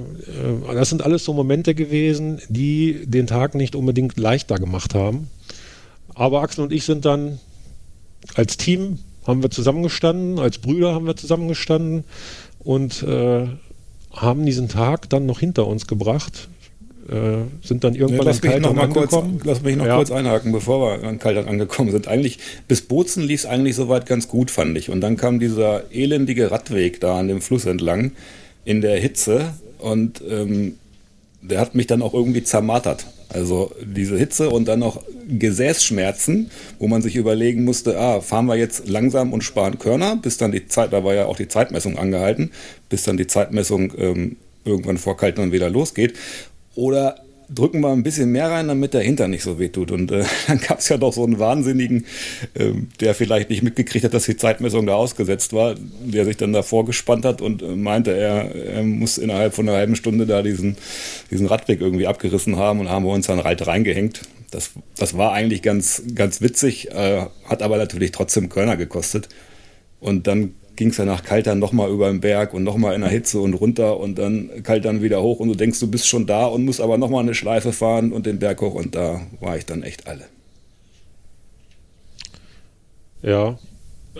[0.73, 5.29] das sind alles so Momente gewesen, die den Tag nicht unbedingt leichter gemacht haben.
[6.15, 7.39] Aber Axel und ich sind dann
[8.35, 12.03] als Team haben wir zusammengestanden, als Brüder haben wir zusammengestanden
[12.59, 13.47] und äh,
[14.13, 16.47] haben diesen Tag dann noch hinter uns gebracht,
[17.09, 19.31] äh, sind dann irgendwann lass an Kaltern noch angekommen.
[19.39, 19.97] Kurz, lass mich noch ja.
[19.97, 22.07] kurz einhaken, bevor wir an Kaltern angekommen sind.
[22.07, 24.89] Eigentlich, bis Bozen lief es eigentlich soweit ganz gut, fand ich.
[24.89, 28.11] Und dann kam dieser elendige Radweg da an dem Fluss entlang
[28.65, 30.75] in der Hitze und ähm,
[31.41, 33.05] der hat mich dann auch irgendwie zermartert.
[33.29, 38.55] Also diese Hitze und dann noch Gesäßschmerzen, wo man sich überlegen musste, ah, fahren wir
[38.55, 41.97] jetzt langsam und sparen Körner, bis dann die Zeit, da war ja auch die Zeitmessung
[41.97, 42.51] angehalten,
[42.89, 46.13] bis dann die Zeitmessung ähm, irgendwann vor Kaltern wieder losgeht.
[46.75, 49.91] Oder drücken wir ein bisschen mehr rein, damit der Hintern nicht so wehtut.
[49.91, 52.05] Und äh, dann gab es ja doch so einen Wahnsinnigen,
[52.53, 56.53] äh, der vielleicht nicht mitgekriegt hat, dass die Zeitmessung da ausgesetzt war, der sich dann
[56.53, 60.41] davor gespannt hat und äh, meinte, er, er muss innerhalb von einer halben Stunde da
[60.41, 60.77] diesen,
[61.31, 64.21] diesen Radweg irgendwie abgerissen haben und haben wir uns dann halt reingehängt.
[64.51, 69.29] Das, das war eigentlich ganz, ganz witzig, äh, hat aber natürlich trotzdem Körner gekostet.
[69.99, 73.09] Und dann ging es ja nach Kaltern nochmal über den Berg und nochmal in der
[73.09, 76.45] Hitze und runter und dann Kaltern wieder hoch und du denkst, du bist schon da
[76.45, 79.65] und musst aber nochmal eine Schleife fahren und den Berg hoch und da war ich
[79.65, 80.25] dann echt alle.
[83.21, 83.57] Ja,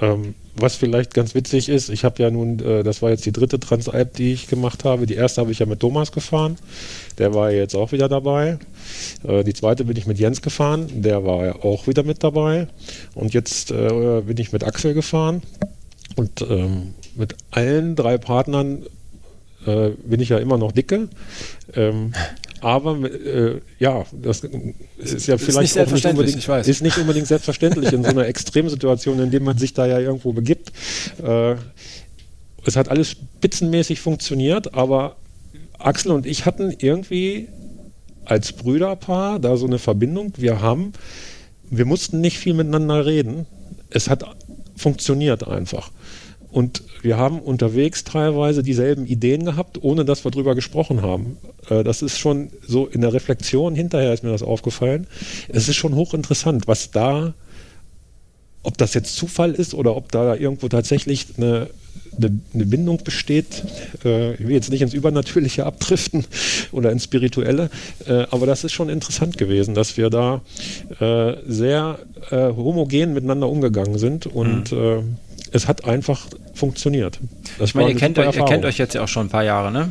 [0.01, 3.31] ähm, was vielleicht ganz witzig ist, ich habe ja nun, äh, das war jetzt die
[3.31, 5.05] dritte Transalp, die ich gemacht habe.
[5.05, 6.57] Die erste habe ich ja mit Thomas gefahren.
[7.17, 8.59] Der war jetzt auch wieder dabei.
[9.27, 10.87] Äh, die zweite bin ich mit Jens gefahren.
[11.01, 12.67] Der war ja auch wieder mit dabei.
[13.15, 15.41] Und jetzt äh, bin ich mit Axel gefahren.
[16.15, 18.83] Und ähm, mit allen drei Partnern
[19.65, 21.09] äh, bin ich ja immer noch dicke.
[21.75, 22.13] Ähm,
[22.61, 24.41] aber äh, ja, das
[24.97, 29.19] ist ja vielleicht nicht auch nicht unbedingt, ist nicht unbedingt selbstverständlich in so einer Extremsituation,
[29.19, 30.71] in der man sich da ja irgendwo begibt.
[31.21, 31.55] Äh,
[32.65, 35.17] es hat alles spitzenmäßig funktioniert, aber
[35.77, 37.49] Axel und ich hatten irgendwie
[38.23, 40.33] als Brüderpaar da so eine Verbindung.
[40.37, 40.93] Wir haben,
[41.69, 43.45] wir mussten nicht viel miteinander reden.
[43.89, 44.23] Es hat
[44.75, 45.91] funktioniert einfach.
[46.53, 51.37] Und wir haben unterwegs teilweise dieselben Ideen gehabt, ohne dass wir drüber gesprochen haben.
[51.67, 55.07] Äh, das ist schon so in der Reflexion hinterher ist mir das aufgefallen.
[55.49, 57.33] Es ist schon hochinteressant, was da,
[58.61, 61.71] ob das jetzt Zufall ist oder ob da irgendwo tatsächlich eine,
[62.15, 63.63] eine, eine Bindung besteht.
[64.05, 66.23] Äh, ich will jetzt nicht ins Übernatürliche abdriften
[66.71, 67.71] oder ins Spirituelle,
[68.05, 70.41] äh, aber das ist schon interessant gewesen, dass wir da
[71.47, 71.99] sehr
[72.31, 75.17] homogen miteinander umgegangen sind und mhm
[75.53, 77.19] es hat einfach funktioniert.
[77.59, 79.43] Das ich meine, ihr kennt, euch, ihr kennt euch jetzt ja auch schon ein paar
[79.43, 79.89] Jahre, ne?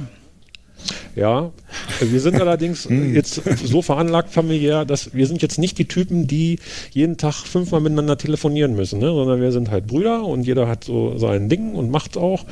[1.14, 1.52] Ja,
[2.00, 3.14] wir sind allerdings hm.
[3.14, 6.58] jetzt so veranlagt familiär, dass wir sind jetzt nicht die Typen, die
[6.90, 9.06] jeden Tag fünfmal miteinander telefonieren müssen, ne?
[9.06, 12.44] sondern wir sind halt Brüder und jeder hat so sein Ding und macht auch.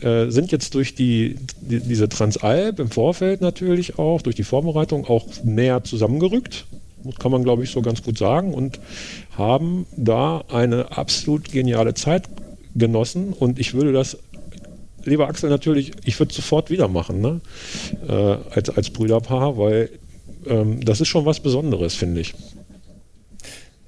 [0.00, 5.06] Äh, sind jetzt durch die, die, diese Transalp im Vorfeld natürlich auch, durch die Vorbereitung
[5.06, 6.66] auch näher zusammengerückt.
[7.18, 8.80] Kann man, glaube ich, so ganz gut sagen und
[9.36, 12.24] haben da eine absolut geniale Zeit
[12.78, 14.18] genossen und ich würde das,
[15.04, 17.40] lieber Axel, natürlich, ich würde sofort wieder machen, ne?
[18.08, 19.90] Äh, als, als Brüderpaar, weil
[20.46, 22.34] ähm, das ist schon was Besonderes, finde ich.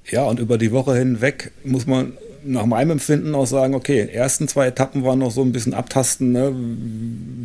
[0.09, 2.13] Ja, und über die Woche hinweg muss man
[2.43, 6.31] nach meinem Empfinden auch sagen, okay, ersten zwei Etappen waren noch so ein bisschen abtasten,
[6.31, 6.53] ne?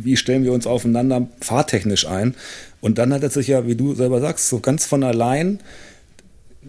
[0.03, 2.35] wie stellen wir uns aufeinander fahrtechnisch ein.
[2.81, 5.59] Und dann hat es sich ja, wie du selber sagst, so ganz von allein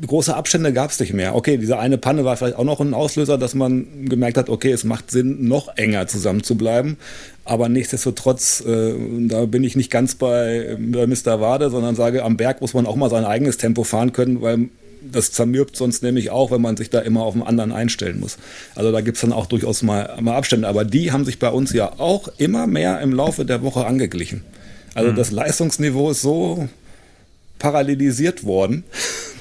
[0.07, 1.35] große Abstände gab es nicht mehr.
[1.35, 4.71] Okay, diese eine Panne war vielleicht auch noch ein Auslöser, dass man gemerkt hat, okay,
[4.71, 6.97] es macht Sinn, noch enger zusammen zu bleiben.
[7.45, 8.95] Aber nichtsdestotrotz, äh,
[9.29, 11.41] da bin ich nicht ganz bei, bei Mr.
[11.41, 14.69] Wade, sondern sage, am Berg muss man auch mal sein eigenes Tempo fahren können, weil
[15.01, 18.37] das zermürbt sonst nämlich auch, wenn man sich da immer auf den anderen einstellen muss.
[18.75, 20.69] Also da gibt es dann auch durchaus mal, mal Abstände.
[20.69, 24.43] Aber die haben sich bei uns ja auch immer mehr im Laufe der Woche angeglichen.
[24.95, 25.17] Also mhm.
[25.17, 26.69] das Leistungsniveau ist so
[27.59, 28.85] parallelisiert worden.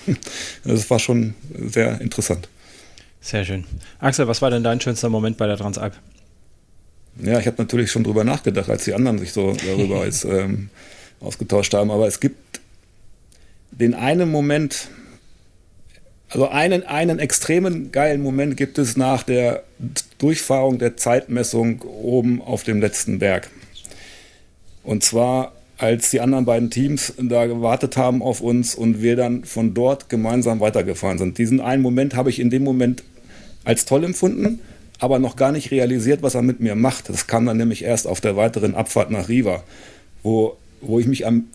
[0.63, 2.47] Das war schon sehr interessant.
[3.21, 3.65] Sehr schön.
[3.99, 5.93] Axel, was war denn dein schönster Moment bei der Transalp?
[7.21, 10.69] Ja, ich habe natürlich schon drüber nachgedacht, als die anderen sich so darüber als, ähm,
[11.19, 11.91] ausgetauscht haben.
[11.91, 12.61] Aber es gibt
[13.71, 14.89] den einen Moment,
[16.29, 19.63] also einen, einen extremen geilen Moment gibt es nach der
[20.19, 23.49] Durchfahrung der Zeitmessung oben auf dem letzten Berg.
[24.83, 29.43] Und zwar als die anderen beiden Teams da gewartet haben auf uns und wir dann
[29.43, 31.37] von dort gemeinsam weitergefahren sind.
[31.37, 33.03] Diesen einen Moment habe ich in dem Moment
[33.63, 34.59] als toll empfunden,
[34.99, 37.09] aber noch gar nicht realisiert, was er mit mir macht.
[37.09, 39.63] Das kam dann nämlich erst auf der weiteren Abfahrt nach Riva,
[40.23, 41.45] wo, wo ich mich am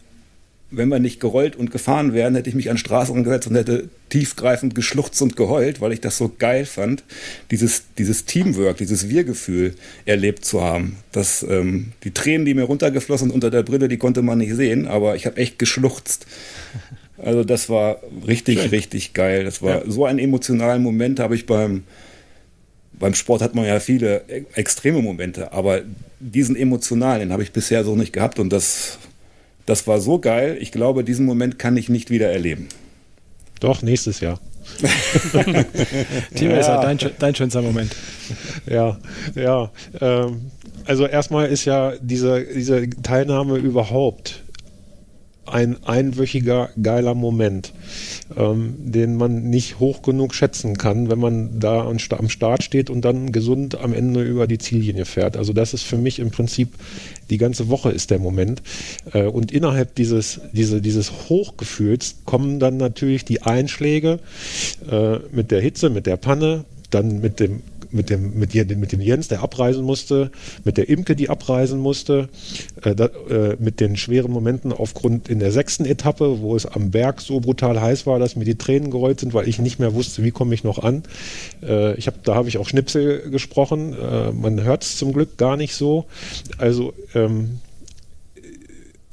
[0.72, 3.88] wenn wir nicht gerollt und gefahren wären, hätte ich mich an Straßen gesetzt und hätte
[4.08, 7.04] tiefgreifend geschluchzt und geheult, weil ich das so geil fand,
[7.50, 9.74] dieses, dieses Teamwork, dieses Wir-Gefühl
[10.06, 10.96] erlebt zu haben.
[11.12, 14.54] Das, ähm, die Tränen, die mir runtergeflossen sind unter der Brille, die konnte man nicht
[14.54, 16.26] sehen, aber ich habe echt geschluchzt.
[17.18, 18.70] Also das war richtig, Schön.
[18.70, 19.44] richtig geil.
[19.44, 19.90] Das war ja.
[19.90, 21.84] so einen emotionalen Moment habe ich beim,
[22.92, 25.82] beim Sport hat man ja viele e-, extreme Momente, aber
[26.18, 28.98] diesen emotionalen, den habe ich bisher so nicht gehabt und das
[29.66, 30.56] das war so geil.
[30.60, 32.68] Ich glaube, diesen Moment kann ich nicht wieder erleben.
[33.60, 34.40] Doch, nächstes Jahr.
[36.34, 36.58] Timo, ja.
[36.58, 37.94] ist dein, dein schönster Moment.
[38.66, 38.98] Ja,
[39.34, 39.70] ja.
[40.00, 40.50] Ähm,
[40.84, 44.41] also erstmal ist ja diese, diese Teilnahme überhaupt
[45.46, 47.72] ein einwöchiger geiler Moment,
[48.36, 53.04] ähm, den man nicht hoch genug schätzen kann, wenn man da am Start steht und
[53.04, 55.36] dann gesund am Ende über die Ziellinie fährt.
[55.36, 56.74] Also das ist für mich im Prinzip
[57.30, 58.62] die ganze Woche ist der Moment.
[59.12, 64.20] Äh, und innerhalb dieses, diese, dieses Hochgefühls kommen dann natürlich die Einschläge
[64.90, 67.62] äh, mit der Hitze, mit der Panne, dann mit dem
[67.92, 70.30] mit dem, mit, mit dem Jens, der abreisen musste,
[70.64, 72.28] mit der Imke, die abreisen musste,
[72.82, 76.90] äh, da, äh, mit den schweren Momenten aufgrund in der sechsten Etappe, wo es am
[76.90, 79.94] Berg so brutal heiß war, dass mir die Tränen gerollt sind, weil ich nicht mehr
[79.94, 81.02] wusste, wie komme ich noch an.
[81.62, 83.94] Äh, ich hab, da habe ich auch Schnipsel gesprochen.
[83.94, 86.06] Äh, man hört es zum Glück gar nicht so.
[86.58, 87.60] Also ähm,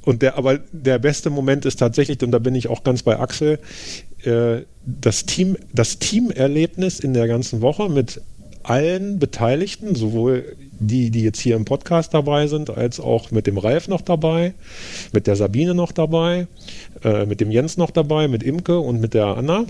[0.10, 3.20] und der, aber der beste Moment ist tatsächlich, und da bin ich auch ganz bei
[3.20, 3.60] Axel,
[4.24, 8.22] äh, das Team, das Teamerlebnis in der ganzen Woche mit
[8.64, 13.58] allen Beteiligten, sowohl die, die jetzt hier im Podcast dabei sind, als auch mit dem
[13.58, 14.54] Ralf noch dabei,
[15.12, 16.48] mit der Sabine noch dabei,
[17.04, 19.66] äh, mit dem Jens noch dabei, mit Imke und mit der Anna.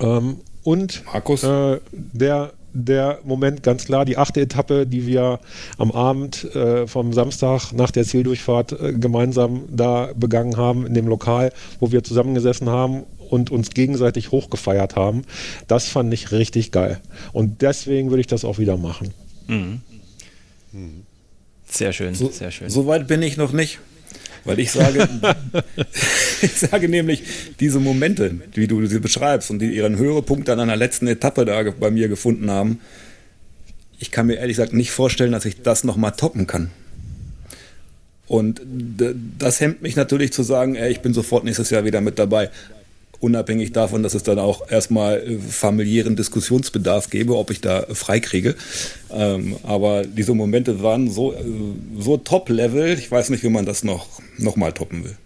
[0.00, 1.42] Ähm, und Markus.
[1.42, 5.40] Äh, der der Moment ganz klar, die achte Etappe, die wir
[5.78, 11.08] am Abend äh, vom Samstag nach der Zieldurchfahrt äh, gemeinsam da begangen haben, in dem
[11.08, 15.22] Lokal, wo wir zusammengesessen haben und uns gegenseitig hochgefeiert haben.
[15.68, 17.00] Das fand ich richtig geil.
[17.32, 19.14] Und deswegen würde ich das auch wieder machen.
[19.46, 19.80] Mhm.
[21.68, 22.68] Sehr schön, so, sehr schön.
[22.68, 23.78] So weit bin ich noch nicht.
[24.44, 25.06] Weil ich sage,
[26.42, 27.22] ich sage nämlich,
[27.60, 31.62] diese Momente, wie du sie beschreibst und die ihren Höhepunkt an einer letzten Etappe da
[31.78, 32.80] bei mir gefunden haben,
[33.98, 36.70] ich kann mir ehrlich gesagt nicht vorstellen, dass ich das nochmal toppen kann.
[38.26, 38.62] Und
[39.38, 42.50] das hemmt mich natürlich zu sagen, ey, ich bin sofort nächstes Jahr wieder mit dabei
[43.20, 48.56] unabhängig davon, dass es dann auch erstmal äh, familiären Diskussionsbedarf gäbe, ob ich da freikriege.
[49.12, 51.36] Ähm, aber diese Momente waren so, äh,
[51.98, 54.06] so Top-Level, ich weiß nicht, wie man das noch,
[54.38, 55.16] noch mal toppen will.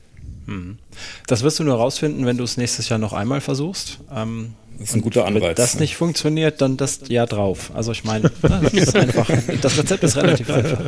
[0.47, 0.78] Hm.
[1.26, 3.99] Das wirst du nur rausfinden, wenn du es nächstes Jahr noch einmal versuchst.
[4.14, 5.42] Ähm, das ist ein guter Anreiz.
[5.42, 7.70] Wenn das nicht funktioniert, dann das Jahr drauf.
[7.74, 9.28] Also ich meine, das ist einfach,
[9.61, 10.80] das Rezept ist relativ einfach.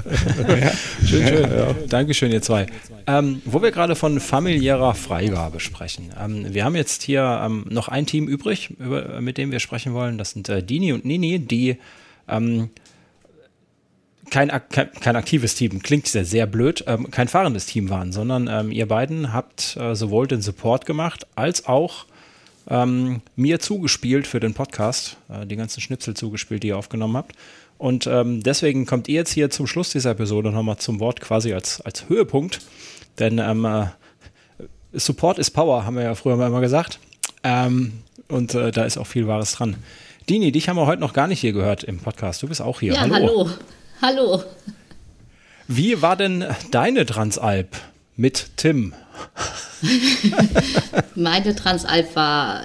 [0.49, 0.73] Ja.
[1.07, 1.43] Schön, schön.
[1.43, 1.75] Ja.
[1.89, 2.67] Dankeschön, ihr zwei.
[3.07, 6.13] Ähm, wo wir gerade von familiärer Freigabe sprechen.
[6.21, 9.95] Ähm, wir haben jetzt hier ähm, noch ein Team übrig, über, mit dem wir sprechen
[9.95, 10.19] wollen.
[10.19, 11.77] Das sind äh, Dini und Nini, die
[12.29, 12.71] ähm,
[14.31, 18.49] kein, kein, kein, aktives Team, klingt sehr, sehr blöd, ähm, kein fahrendes Team waren, sondern
[18.49, 22.07] ähm, ihr beiden habt äh, sowohl den Support gemacht, als auch
[22.69, 27.35] ähm, mir zugespielt für den Podcast, äh, die ganzen Schnipsel zugespielt, die ihr aufgenommen habt.
[27.79, 31.53] Und ähm, deswegen kommt ihr jetzt hier zum Schluss dieser Episode nochmal zum Wort quasi
[31.53, 32.61] als, als Höhepunkt.
[33.19, 33.87] Denn ähm, äh,
[34.93, 36.99] Support is Power, haben wir ja früher mal immer gesagt.
[37.45, 37.93] Ähm,
[38.29, 39.77] und äh, da ist auch viel Wahres dran.
[40.29, 42.43] Dini, dich haben wir heute noch gar nicht hier gehört im Podcast.
[42.43, 42.95] Du bist auch hier.
[42.95, 43.15] Ja, hallo.
[43.15, 43.51] Hallo.
[44.01, 44.43] Hallo.
[45.69, 47.77] Wie war denn deine Transalp
[48.17, 48.95] mit Tim?
[51.15, 52.63] Meine Transalp war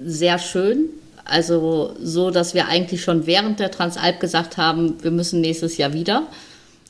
[0.00, 0.86] sehr schön.
[1.24, 5.92] Also so, dass wir eigentlich schon während der Transalp gesagt haben, wir müssen nächstes Jahr
[5.92, 6.28] wieder.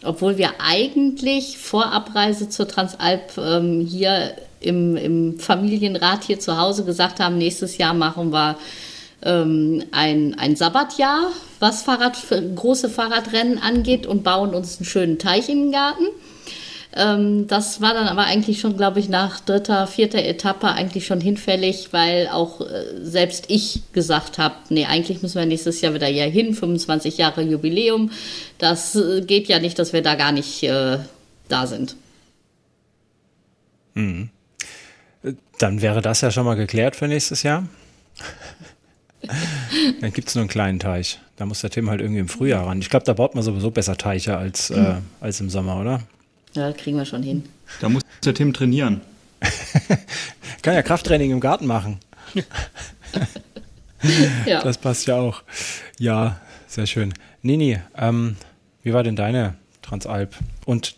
[0.03, 6.85] Obwohl wir eigentlich vor Abreise zur Transalp ähm, hier im, im Familienrat hier zu Hause
[6.85, 8.59] gesagt haben, nächstes Jahr machen wir
[9.23, 12.17] ähm, ein, ein Sabbatjahr, was Fahrrad,
[12.55, 16.05] große Fahrradrennen angeht und bauen uns einen schönen Teich in den Garten.
[16.97, 21.21] Ähm, das war dann aber eigentlich schon, glaube ich, nach dritter, vierter Etappe eigentlich schon
[21.21, 26.07] hinfällig, weil auch äh, selbst ich gesagt habe, nee, eigentlich müssen wir nächstes Jahr wieder
[26.07, 28.11] hier hin, 25 Jahre Jubiläum.
[28.57, 30.99] Das äh, geht ja nicht, dass wir da gar nicht äh,
[31.49, 31.97] da sind.
[33.93, 34.31] Mhm.
[35.59, 37.69] Dann wäre das ja schon mal geklärt für nächstes Jahr.
[40.01, 41.19] Dann gibt es nur einen kleinen Teich.
[41.37, 42.81] Da muss der Tim halt irgendwie im Frühjahr ran.
[42.81, 46.03] Ich glaube, da baut man sowieso besser Teiche als, äh, als im Sommer, oder?
[46.55, 47.45] Ja, kriegen wir schon hin.
[47.81, 49.01] Da muss der Tim trainieren.
[50.63, 51.99] Kann ja Krafttraining im Garten machen.
[54.47, 54.63] ja.
[54.63, 55.43] Das passt ja auch.
[55.99, 57.13] Ja, sehr schön.
[57.43, 58.37] Nini, ähm,
[58.83, 60.35] wie war denn deine Transalp?
[60.65, 60.97] Und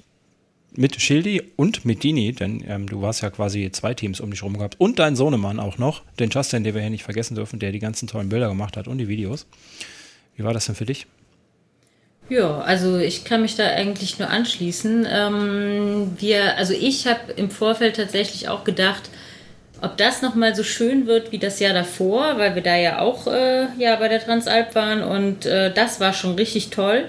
[0.78, 4.44] mit Schildi und mit Dini, denn ähm, du warst ja quasi zwei Teams um dich
[4.44, 7.58] rum gehabt und dein Sohnemann auch noch, den Justin, den wir hier nicht vergessen dürfen,
[7.58, 9.46] der die ganzen tollen Bilder gemacht hat und die Videos.
[10.36, 11.06] Wie war das denn für dich?
[12.28, 15.04] Ja, also ich kann mich da eigentlich nur anschließen.
[15.10, 19.10] Ähm, wir, also ich habe im Vorfeld tatsächlich auch gedacht,
[19.82, 23.26] ob das nochmal so schön wird wie das Jahr davor, weil wir da ja auch
[23.26, 27.08] äh, ja, bei der Transalp waren und äh, das war schon richtig toll.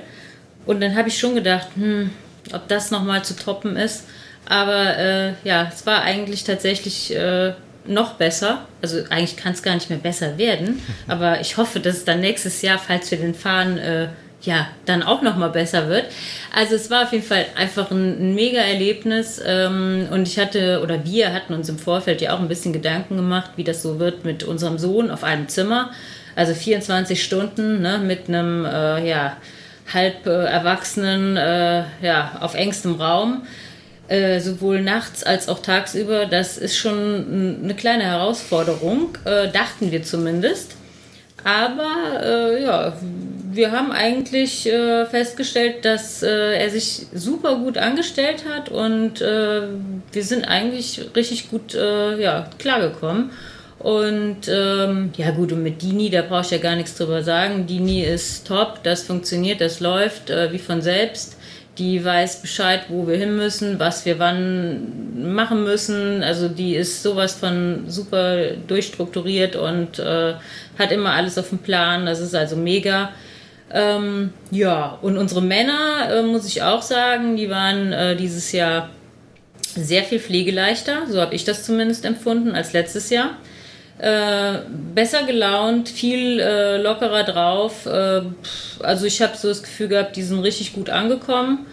[0.65, 2.09] Und dann habe ich schon gedacht, hm,
[2.53, 4.05] ob das nochmal zu toppen ist.
[4.47, 7.53] Aber äh, ja, es war eigentlich tatsächlich äh,
[7.85, 8.65] noch besser.
[8.81, 10.81] Also eigentlich kann es gar nicht mehr besser werden.
[11.07, 14.07] Aber ich hoffe, dass es dann nächstes Jahr, falls wir den fahren, äh,
[14.41, 16.05] ja, dann auch noch mal besser wird.
[16.55, 20.81] Also es war auf jeden Fall einfach ein, ein mega Erlebnis ähm, und ich hatte
[20.81, 23.99] oder wir hatten uns im Vorfeld ja auch ein bisschen Gedanken gemacht, wie das so
[23.99, 25.91] wird mit unserem Sohn auf einem Zimmer.
[26.35, 29.35] Also 24 Stunden ne, mit einem äh, ja,
[29.93, 33.43] halb äh, Erwachsenen äh, ja, auf engstem Raum.
[34.09, 40.01] Äh, sowohl nachts als auch tagsüber, das ist schon eine kleine Herausforderung, äh, dachten wir
[40.01, 40.71] zumindest.
[41.43, 42.93] Aber äh, ja,
[43.51, 50.45] wir haben eigentlich äh, festgestellt, dass er sich super gut angestellt hat und wir sind
[50.45, 53.29] eigentlich richtig gut ja, klargekommen.
[53.79, 57.65] Und ähm, ja gut, und mit Dini, da brauche ich ja gar nichts drüber sagen.
[57.65, 61.37] Dini ist top, das funktioniert, das läuft äh, wie von selbst.
[61.77, 66.21] Die weiß Bescheid, wo wir hin müssen, was wir wann machen müssen.
[66.23, 70.33] Also die ist sowas von super durchstrukturiert und äh,
[70.77, 72.05] hat immer alles auf dem Plan.
[72.05, 73.11] Das ist also mega.
[73.71, 78.89] Ähm, ja, und unsere Männer, äh, muss ich auch sagen, die waren äh, dieses Jahr
[79.61, 83.37] sehr viel pflegeleichter, so habe ich das zumindest empfunden, als letztes Jahr.
[83.99, 84.59] Äh,
[84.95, 87.85] besser gelaunt, viel äh, lockerer drauf.
[87.85, 88.21] Äh,
[88.79, 91.65] also ich habe so das Gefühl gehabt, die sind richtig gut angekommen.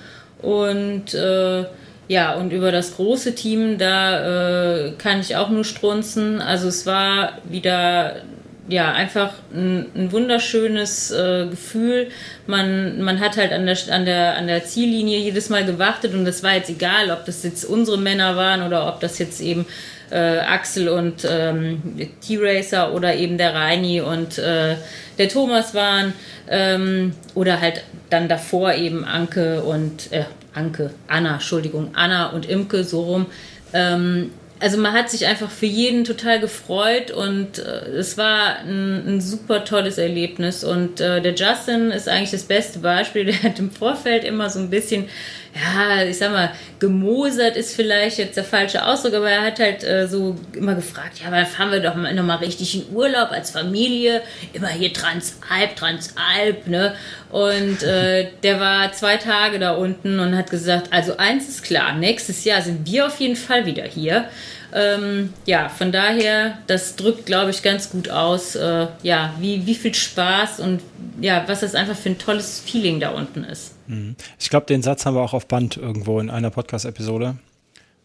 [0.42, 1.64] Und äh,
[2.08, 6.40] ja, und über das große Team, da kann ich auch nur strunzen.
[6.40, 8.22] Also es war wieder
[8.68, 12.08] ja, einfach ein, ein wunderschönes äh, Gefühl.
[12.46, 16.26] Man, man hat halt an der, an, der, an der Ziellinie jedes Mal gewartet und
[16.26, 19.66] es war jetzt egal, ob das jetzt unsere Männer waren oder ob das jetzt eben
[20.10, 21.80] äh, Axel und ähm,
[22.20, 24.76] T-Racer oder eben der Reini und äh,
[25.18, 26.12] der Thomas waren
[26.48, 32.82] ähm, oder halt dann davor eben Anke und äh, Anke, Anna, Entschuldigung, Anna und Imke
[32.84, 33.26] so rum.
[33.72, 39.06] Ähm, also man hat sich einfach für jeden total gefreut und äh, es war ein,
[39.06, 40.64] ein, super tolles Erlebnis.
[40.64, 43.24] Und äh, der Justin ist eigentlich das beste Beispiel.
[43.26, 45.08] Der hat im Vorfeld immer so ein bisschen,
[45.56, 49.84] ja, ich sag mal, gemosert ist vielleicht jetzt der falsche Ausdruck, aber er hat halt
[49.84, 53.30] äh, so immer gefragt, ja, aber fahren wir doch mal, noch mal richtig in Urlaub
[53.30, 56.94] als Familie, immer hier Transalp, Transalp, ne?
[57.30, 61.94] Und äh, der war zwei Tage da unten und hat gesagt, also eins ist klar,
[61.94, 64.28] nächstes Jahr sind wir auf jeden Fall wieder hier.
[64.72, 69.74] Ähm, ja, von daher, das drückt, glaube ich, ganz gut aus, äh, ja, wie, wie
[69.74, 70.82] viel Spaß und
[71.20, 73.74] ja, was das einfach für ein tolles Feeling da unten ist.
[73.86, 74.16] Mhm.
[74.38, 77.36] Ich glaube, den Satz haben wir auch auf Band irgendwo in einer Podcast-Episode.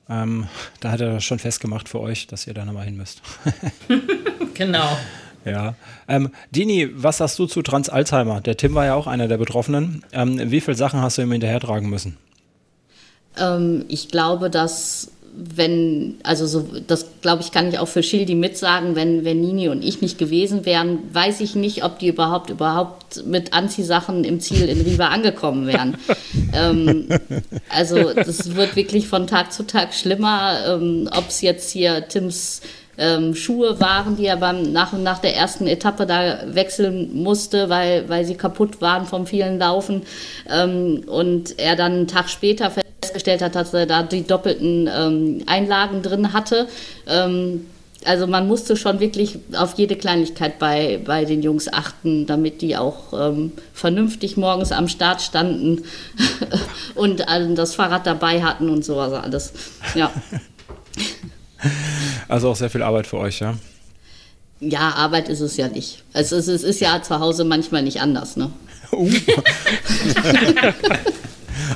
[0.09, 0.47] Ähm,
[0.79, 3.21] da hat er schon festgemacht für euch, dass ihr da nochmal hin müsst.
[4.53, 4.97] genau.
[5.45, 5.75] Ja.
[6.07, 8.41] Ähm, Dini, was sagst du zu Trans-Alzheimer?
[8.41, 10.03] Der Tim war ja auch einer der Betroffenen.
[10.11, 12.17] Ähm, wie viele Sachen hast du ihm hinterhertragen müssen?
[13.37, 18.35] Ähm, ich glaube, dass wenn, also so, das glaube ich, kann ich auch für Schildi
[18.35, 22.49] mitsagen, wenn, wenn Nini und ich nicht gewesen wären, weiß ich nicht, ob die überhaupt
[22.49, 25.97] überhaupt mit Anziehsachen im Ziel in Riva angekommen wären.
[26.53, 27.07] ähm,
[27.69, 32.61] also das wird wirklich von Tag zu Tag schlimmer, ähm, ob es jetzt hier Tims
[32.97, 38.07] ähm, Schuhe waren, die er beim, nach, nach der ersten Etappe da wechseln musste, weil,
[38.09, 40.03] weil sie kaputt waren vom vielen Laufen.
[40.49, 42.69] Ähm, und er dann einen Tag später
[43.01, 46.67] festgestellt hat, dass er da die doppelten ähm, Einlagen drin hatte.
[47.07, 47.65] Ähm,
[48.03, 52.75] also man musste schon wirklich auf jede Kleinigkeit bei, bei den Jungs achten, damit die
[52.75, 55.83] auch ähm, vernünftig morgens am Start standen
[56.95, 59.53] und also das Fahrrad dabei hatten und sowas alles.
[59.95, 60.11] Ja.
[62.27, 63.53] Also auch sehr viel Arbeit für euch, ja?
[64.61, 66.01] Ja, Arbeit ist es ja nicht.
[66.11, 68.49] Also es ist, es ist ja zu Hause manchmal nicht anders, ne?
[68.91, 69.11] Uh.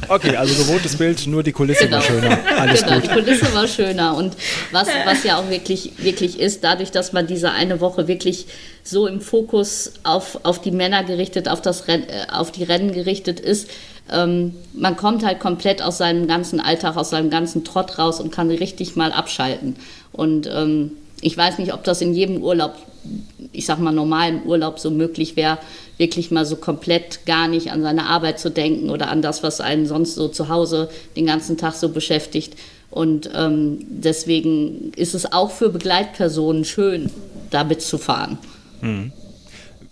[0.10, 1.98] okay, also gewohntes Bild, nur die Kulisse genau.
[1.98, 2.38] war schöner.
[2.58, 3.04] Alles genau, gut.
[3.04, 4.16] die Kulisse war schöner.
[4.16, 4.36] Und
[4.72, 8.48] was, was ja auch wirklich, wirklich ist, dadurch, dass man diese eine Woche wirklich
[8.84, 12.92] so im Fokus auf, auf die Männer gerichtet, auf, das Renn, äh, auf die Rennen
[12.92, 13.70] gerichtet ist,
[14.12, 18.32] ähm, man kommt halt komplett aus seinem ganzen Alltag, aus seinem ganzen Trott raus und
[18.32, 19.76] kann richtig mal abschalten.
[20.12, 20.92] Und ähm,
[21.22, 22.76] ich weiß nicht, ob das in jedem Urlaub,
[23.52, 25.58] ich sag mal normalen Urlaub so möglich wäre,
[25.98, 29.62] wirklich mal so komplett gar nicht an seine Arbeit zu denken oder an das, was
[29.62, 32.56] einen sonst so zu Hause den ganzen Tag so beschäftigt.
[32.90, 37.10] Und ähm, deswegen ist es auch für Begleitpersonen schön,
[37.50, 38.38] da mitzufahren.
[38.82, 39.12] Mhm.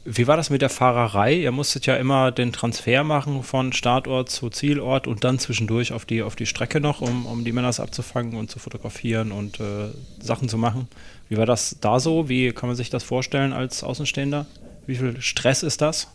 [0.05, 1.33] Wie war das mit der Fahrerei?
[1.33, 6.03] Ihr musstet ja immer den Transfer machen von Startort zu Zielort und dann zwischendurch auf
[6.03, 9.91] die, auf die Strecke noch, um, um die Männers abzufangen und zu fotografieren und äh,
[10.21, 10.89] Sachen zu machen.
[11.29, 12.27] Wie war das da so?
[12.27, 14.45] Wie kann man sich das vorstellen als Außenstehender?
[14.85, 16.07] Wie viel Stress ist das?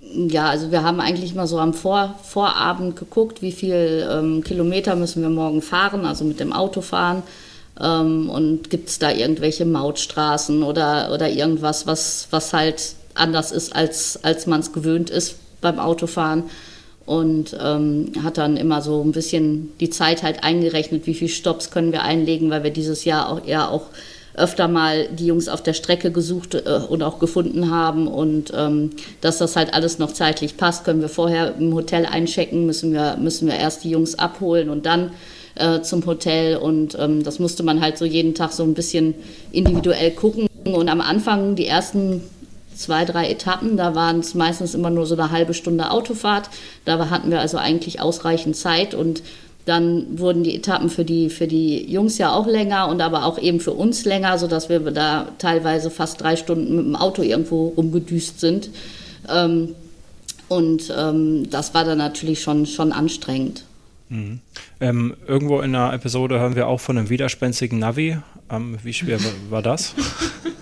[0.00, 4.94] Ja, also wir haben eigentlich mal so am Vor Vorabend geguckt, wie viel ähm, Kilometer
[4.94, 7.22] müssen wir morgen fahren, also mit dem Auto fahren.
[7.80, 13.74] Ähm, und gibt es da irgendwelche Mautstraßen oder, oder irgendwas, was, was halt anders ist,
[13.74, 16.44] als, als man es gewöhnt ist beim Autofahren?
[17.04, 21.70] Und ähm, hat dann immer so ein bisschen die Zeit halt eingerechnet, wie viele Stops
[21.70, 23.86] können wir einlegen, weil wir dieses Jahr auch eher auch
[24.36, 28.90] öfter mal die Jungs auf der Strecke gesucht äh, und auch gefunden haben und ähm,
[29.20, 33.16] dass das halt alles noch zeitlich passt, können wir vorher im Hotel einchecken, müssen wir,
[33.16, 35.12] müssen wir erst die Jungs abholen und dann
[35.54, 39.14] äh, zum Hotel und ähm, das musste man halt so jeden Tag so ein bisschen
[39.52, 42.22] individuell gucken und am Anfang die ersten
[42.76, 43.76] zwei, drei Etappen.
[43.76, 46.50] Da waren es meistens immer nur so eine halbe Stunde Autofahrt.
[46.84, 49.22] Da hatten wir also eigentlich ausreichend Zeit und
[49.66, 53.36] dann wurden die Etappen für die, für die Jungs ja auch länger und aber auch
[53.38, 57.68] eben für uns länger, sodass wir da teilweise fast drei Stunden mit dem Auto irgendwo
[57.76, 58.70] rumgedüst sind.
[59.28, 59.74] Ähm,
[60.48, 63.64] und ähm, das war dann natürlich schon, schon anstrengend.
[64.08, 64.38] Mhm.
[64.80, 68.18] Ähm, irgendwo in der Episode hören wir auch von einem widerspenstigen Navi.
[68.48, 69.18] Ähm, wie schwer
[69.50, 69.94] war das?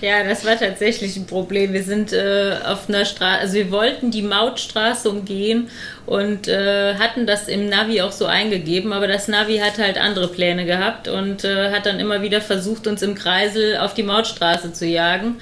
[0.00, 1.72] Ja, das war tatsächlich ein Problem.
[1.72, 5.68] Wir sind äh, auf einer Straße, also wir wollten die Mautstraße umgehen
[6.06, 10.28] und äh, hatten das im Navi auch so eingegeben, aber das Navi hat halt andere
[10.28, 14.72] Pläne gehabt und äh, hat dann immer wieder versucht, uns im Kreisel auf die Mautstraße
[14.72, 15.36] zu jagen.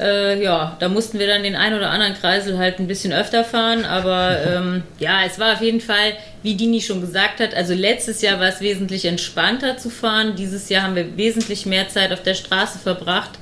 [0.00, 3.44] Äh, ja, da mussten wir dann den einen oder anderen Kreisel halt ein bisschen öfter
[3.44, 7.74] fahren, aber ähm, ja, es war auf jeden Fall, wie Dini schon gesagt hat, also
[7.74, 10.36] letztes Jahr war es wesentlich entspannter zu fahren.
[10.36, 13.32] Dieses Jahr haben wir wesentlich mehr Zeit auf der Straße verbracht.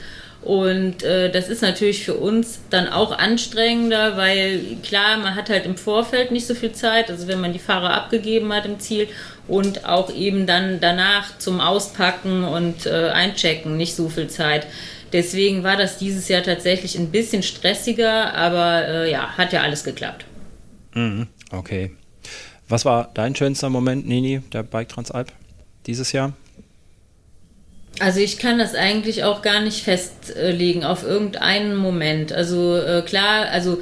[0.49, 5.67] Und äh, das ist natürlich für uns dann auch anstrengender, weil klar, man hat halt
[5.67, 9.09] im Vorfeld nicht so viel Zeit, also wenn man die Fahrer abgegeben hat im Ziel
[9.47, 14.67] und auch eben dann danach zum Auspacken und äh, Einchecken nicht so viel Zeit.
[15.13, 19.85] Deswegen war das dieses Jahr tatsächlich ein bisschen stressiger, aber äh, ja, hat ja alles
[19.85, 20.25] geklappt.
[20.95, 21.91] Mhm, okay.
[22.71, 25.31] Was war dein schönster Moment, Nini, der Bike Transalp
[25.85, 26.33] dieses Jahr?
[28.01, 32.33] Also ich kann das eigentlich auch gar nicht festlegen auf irgendeinen Moment.
[32.33, 33.79] Also äh, klar, also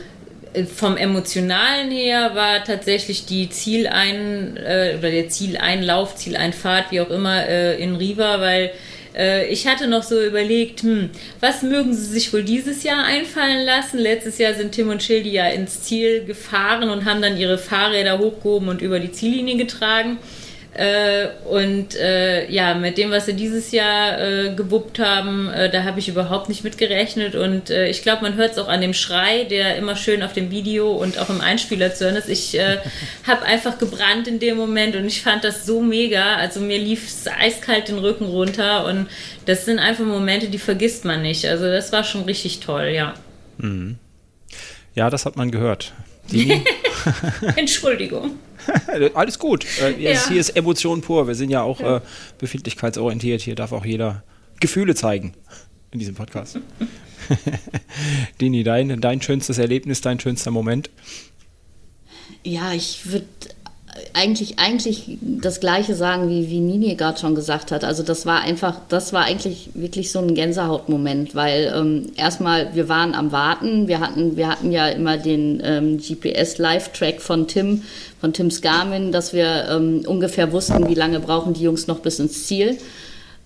[0.55, 7.11] äh, vom emotionalen her war tatsächlich die Zielein äh, oder der Zieleinlauf, Zieleinfahrt, wie auch
[7.11, 8.71] immer, äh, in Riva, weil
[9.15, 11.11] äh, ich hatte noch so überlegt, hm,
[11.41, 13.99] was mögen sie sich wohl dieses Jahr einfallen lassen?
[13.99, 18.19] Letztes Jahr sind Tim und Schildi ja ins Ziel gefahren und haben dann ihre Fahrräder
[18.19, 20.19] hochgehoben und über die Ziellinie getragen.
[20.77, 25.85] Äh, und äh, ja, mit dem, was sie dieses Jahr äh, gewuppt haben, äh, da
[25.85, 27.35] habe ich überhaupt nicht mitgerechnet.
[27.35, 30.35] Und äh, ich glaube, man hört es auch an dem Schrei, der immer schön auf
[30.35, 32.29] dem Video und auch im Einspieler zu hören ist.
[32.29, 32.77] Ich äh,
[33.27, 36.35] habe einfach gebrannt in dem Moment und ich fand das so mega.
[36.37, 39.09] Also mir lief es eiskalt den Rücken runter und
[39.47, 41.47] das sind einfach Momente, die vergisst man nicht.
[41.47, 43.15] Also das war schon richtig toll, ja.
[43.57, 43.97] Mhm.
[44.95, 45.95] Ja, das hat man gehört.
[47.57, 48.39] Entschuldigung.
[49.15, 49.67] Alles gut.
[49.81, 50.29] Äh, ja.
[50.29, 51.27] Hier ist Emotion pur.
[51.27, 52.01] Wir sind ja auch äh,
[52.39, 53.41] befindlichkeitsorientiert.
[53.43, 54.23] Hier darf auch jeder
[54.61, 55.35] Gefühle zeigen
[55.91, 56.59] in diesem Podcast.
[58.41, 60.91] Dini, dein, dein schönstes Erlebnis, dein schönster Moment?
[62.45, 63.27] Ja, ich würde
[64.13, 67.85] eigentlich, eigentlich das Gleiche sagen, wie, wie Nini gerade schon gesagt hat.
[67.85, 72.89] Also das war einfach, das war eigentlich wirklich so ein Gänsehautmoment, weil ähm, erstmal, wir
[72.89, 77.83] waren am Warten, wir hatten, wir hatten ja immer den ähm, GPS-Live-Track von Tim,
[78.21, 82.19] von Tims Garmin, dass wir ähm, ungefähr wussten, wie lange brauchen die Jungs noch bis
[82.19, 82.79] ins Ziel.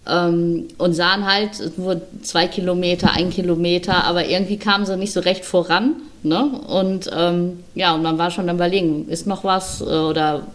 [0.09, 5.21] Ähm, und sahen halt nur zwei Kilometer, ein Kilometer, aber irgendwie kamen sie nicht so
[5.21, 5.97] recht voran.
[6.23, 6.45] Ne?
[6.69, 10.47] Und ähm, ja, und man war schon am Überlegen, ist noch was äh, oder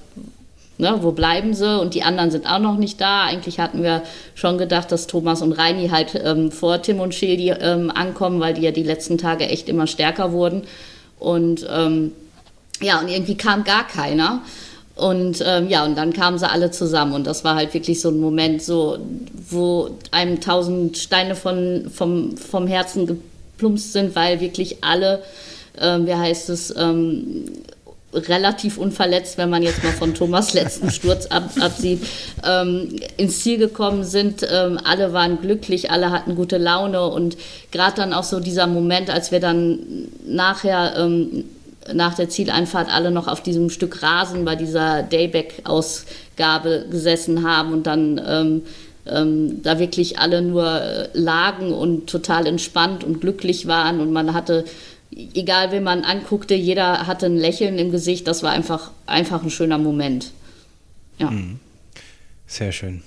[0.77, 1.79] ne, wo bleiben sie?
[1.79, 3.23] Und die anderen sind auch noch nicht da.
[3.23, 7.51] Eigentlich hatten wir schon gedacht, dass Thomas und Reini halt ähm, vor Tim und Schildi
[7.51, 10.63] ähm, ankommen, weil die ja die letzten Tage echt immer stärker wurden.
[11.19, 12.11] Und ähm,
[12.81, 14.41] ja, und irgendwie kam gar keiner.
[14.95, 18.09] Und ähm, ja, und dann kamen sie alle zusammen und das war halt wirklich so
[18.09, 18.97] ein Moment, so,
[19.49, 25.21] wo einem tausend Steine von, vom, vom Herzen geplumpst sind, weil wirklich alle,
[25.81, 27.45] ähm, wie heißt es, ähm,
[28.13, 32.01] relativ unverletzt, wenn man jetzt mal von Thomas letzten Sturz ab, absieht,
[32.45, 34.47] ähm, ins Ziel gekommen sind.
[34.49, 37.35] Ähm, alle waren glücklich, alle hatten gute Laune und
[37.71, 39.79] gerade dann auch so dieser Moment, als wir dann
[40.25, 41.43] nachher ähm,
[41.93, 47.87] nach der Zieleinfahrt alle noch auf diesem Stück Rasen bei dieser Dayback-Ausgabe gesessen haben und
[47.87, 48.61] dann ähm,
[49.05, 54.65] ähm, da wirklich alle nur lagen und total entspannt und glücklich waren und man hatte,
[55.11, 58.27] egal wen man anguckte, jeder hatte ein Lächeln im Gesicht.
[58.27, 60.31] Das war einfach, einfach ein schöner Moment.
[61.19, 61.29] Ja.
[61.29, 61.59] Mhm.
[62.47, 63.01] Sehr schön.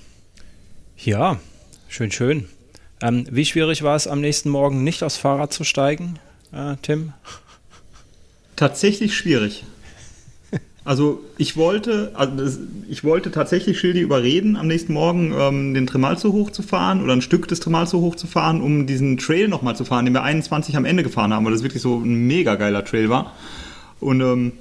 [0.96, 1.38] Ja,
[1.88, 2.48] schön, schön.
[3.00, 6.18] Ähm, wie schwierig war es am nächsten Morgen nicht aufs Fahrrad zu steigen,
[6.52, 7.12] äh, Tim?
[8.58, 9.64] Tatsächlich schwierig.
[10.84, 16.32] Also ich wollte, also ich wollte tatsächlich Schildi überreden, am nächsten Morgen ähm, den Tremalzo
[16.32, 20.22] hochzufahren oder ein Stück des Tremalzo hochzufahren, um diesen Trail nochmal zu fahren, den wir
[20.22, 23.34] 21 am Ende gefahren haben, weil das wirklich so ein mega geiler Trail war.
[24.00, 24.52] Und ähm,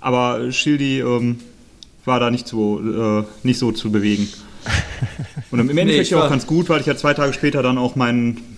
[0.00, 1.40] aber Schildi ähm,
[2.04, 4.28] war da nicht so, äh, nicht so zu bewegen.
[5.50, 7.96] Und im Endeffekt nee, auch ganz gut, weil ich ja zwei Tage später dann auch
[7.96, 8.51] meinen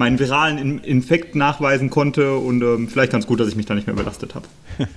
[0.00, 3.86] meinen viralen Infekt nachweisen konnte und ähm, vielleicht ganz gut, dass ich mich da nicht
[3.86, 4.46] mehr überlastet habe.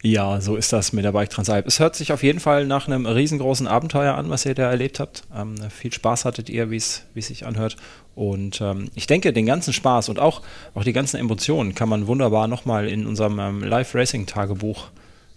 [0.00, 1.66] Ja, so ist das mit der Bike Transalp.
[1.66, 5.00] Es hört sich auf jeden Fall nach einem riesengroßen Abenteuer an, was ihr da erlebt
[5.00, 5.24] habt.
[5.34, 7.76] Ähm, viel Spaß hattet ihr, wie es sich anhört.
[8.14, 10.42] Und ähm, ich denke, den ganzen Spaß und auch,
[10.76, 14.90] auch die ganzen Emotionen kann man wunderbar nochmal in unserem ähm, Live-Racing-Tagebuch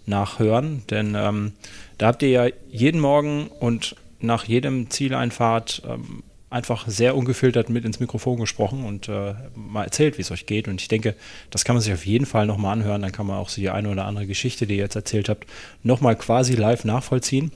[0.06, 0.84] nachhören.
[0.90, 1.54] Denn ähm,
[1.98, 7.84] da habt ihr ja jeden Morgen und nach jedem Zieleinfahrt ähm, einfach sehr ungefiltert mit
[7.84, 10.68] ins Mikrofon gesprochen und äh, mal erzählt, wie es euch geht.
[10.68, 11.14] Und ich denke,
[11.50, 13.02] das kann man sich auf jeden Fall nochmal anhören.
[13.02, 15.46] Dann kann man auch so die eine oder andere Geschichte, die ihr jetzt erzählt habt,
[15.82, 17.52] nochmal quasi live nachvollziehen.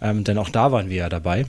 [0.00, 1.44] Ähm, denn auch da waren wir ja dabei.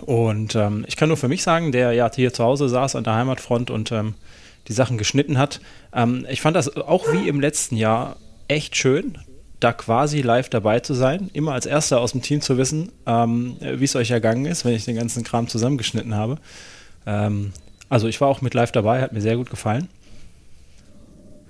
[0.00, 3.04] Und ähm, ich kann nur für mich sagen, der ja hier zu Hause saß an
[3.04, 4.14] der Heimatfront und ähm,
[4.66, 5.60] die Sachen geschnitten hat.
[5.92, 8.16] Ähm, ich fand das auch wie im letzten Jahr
[8.48, 9.18] echt schön,
[9.64, 13.56] da quasi live dabei zu sein, immer als Erster aus dem Team zu wissen, ähm,
[13.60, 16.36] wie es euch ergangen ist, wenn ich den ganzen Kram zusammengeschnitten habe.
[17.06, 17.52] Ähm,
[17.88, 19.88] also ich war auch mit live dabei, hat mir sehr gut gefallen.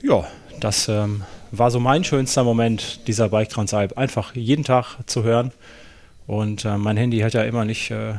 [0.00, 0.24] Ja,
[0.60, 3.98] das ähm, war so mein schönster Moment dieser Bike Transalp.
[3.98, 5.50] Einfach jeden Tag zu hören.
[6.28, 8.14] Und äh, mein Handy hat ja immer nicht, äh,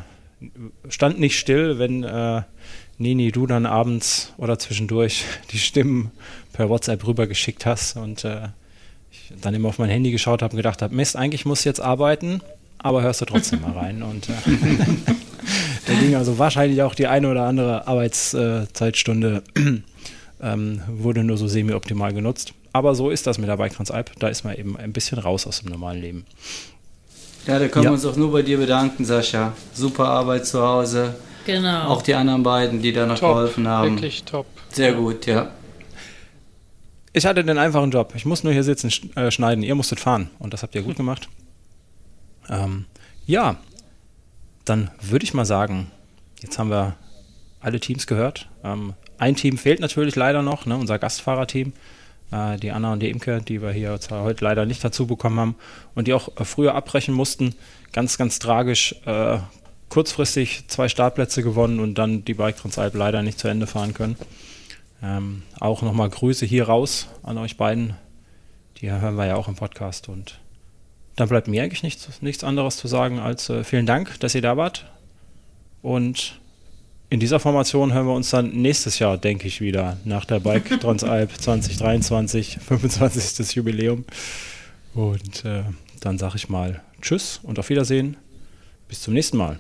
[0.90, 2.42] stand nicht still, wenn äh,
[2.98, 6.12] Nini, du dann abends oder zwischendurch die Stimmen
[6.52, 8.50] per WhatsApp rübergeschickt hast und äh,
[9.16, 11.66] ich dann immer auf mein Handy geschaut habe und gedacht habe, Mist, eigentlich muss ich
[11.66, 12.42] jetzt arbeiten,
[12.78, 14.04] aber hörst du trotzdem mal rein.
[14.04, 14.34] Und äh,
[15.88, 19.44] da ging also wahrscheinlich auch die eine oder andere Arbeitszeitstunde
[20.42, 22.54] ähm, wurde nur so semi-optimal genutzt.
[22.74, 24.12] Aber so ist das mit der Bike Transalp.
[24.20, 26.26] Da ist man eben ein bisschen raus aus dem normalen Leben.
[27.48, 27.92] Ja, da können ja.
[27.92, 29.54] wir uns auch nur bei dir bedanken, Sascha.
[29.74, 31.16] Super Arbeit zu Hause.
[31.46, 31.90] Genau.
[31.90, 33.96] Auch die anderen beiden, die da noch top, geholfen haben.
[33.96, 34.48] Wirklich top.
[34.72, 35.52] Sehr gut, ja.
[37.18, 38.12] Ich hatte den einfachen Job.
[38.14, 39.64] Ich muss nur hier sitzen, äh, schneiden.
[39.64, 40.30] Ihr musstet fahren.
[40.38, 41.30] Und das habt ihr gut gemacht.
[42.50, 42.84] Ähm,
[43.26, 43.56] ja,
[44.66, 45.90] dann würde ich mal sagen,
[46.42, 46.98] jetzt haben wir
[47.62, 48.50] alle Teams gehört.
[48.66, 51.72] Ähm, ein Team fehlt natürlich leider noch, ne, unser Gastfahrerteam.
[52.32, 55.56] Äh, die Anna und die Imke, die wir hier heute leider nicht dazu bekommen haben
[55.96, 57.56] und die auch äh, früher abbrechen mussten.
[57.94, 58.94] Ganz, ganz tragisch.
[59.06, 59.38] Äh,
[59.88, 64.18] kurzfristig zwei Startplätze gewonnen und dann die Bike Transalp leider nicht zu Ende fahren können.
[65.06, 67.94] Ähm, auch nochmal Grüße hier raus an euch beiden.
[68.82, 70.10] Die hören wir ja auch im Podcast.
[70.10, 70.40] Und
[71.16, 74.42] dann bleibt mir eigentlich nichts, nichts anderes zu sagen als äh, vielen Dank, dass ihr
[74.42, 74.86] da wart.
[75.84, 76.40] Und
[77.10, 80.80] in dieser Formation hören wir uns dann nächstes Jahr, denke ich, wieder nach der Bike
[80.80, 83.56] Transalp 2023, 25.
[83.56, 84.06] Jubiläum.
[84.96, 85.64] Und äh,
[86.00, 88.18] dann sage ich mal Tschüss und auf Wiedersehen.
[88.88, 89.60] Bis zum nächsten Mal.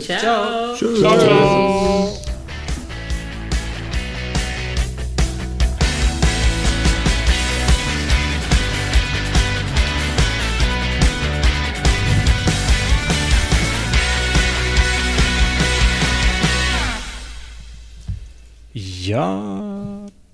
[0.00, 0.74] Ciao.
[0.74, 1.00] Tschüss.
[1.00, 1.18] Ciao.
[1.18, 2.37] Ciao.
[19.18, 19.34] Ja,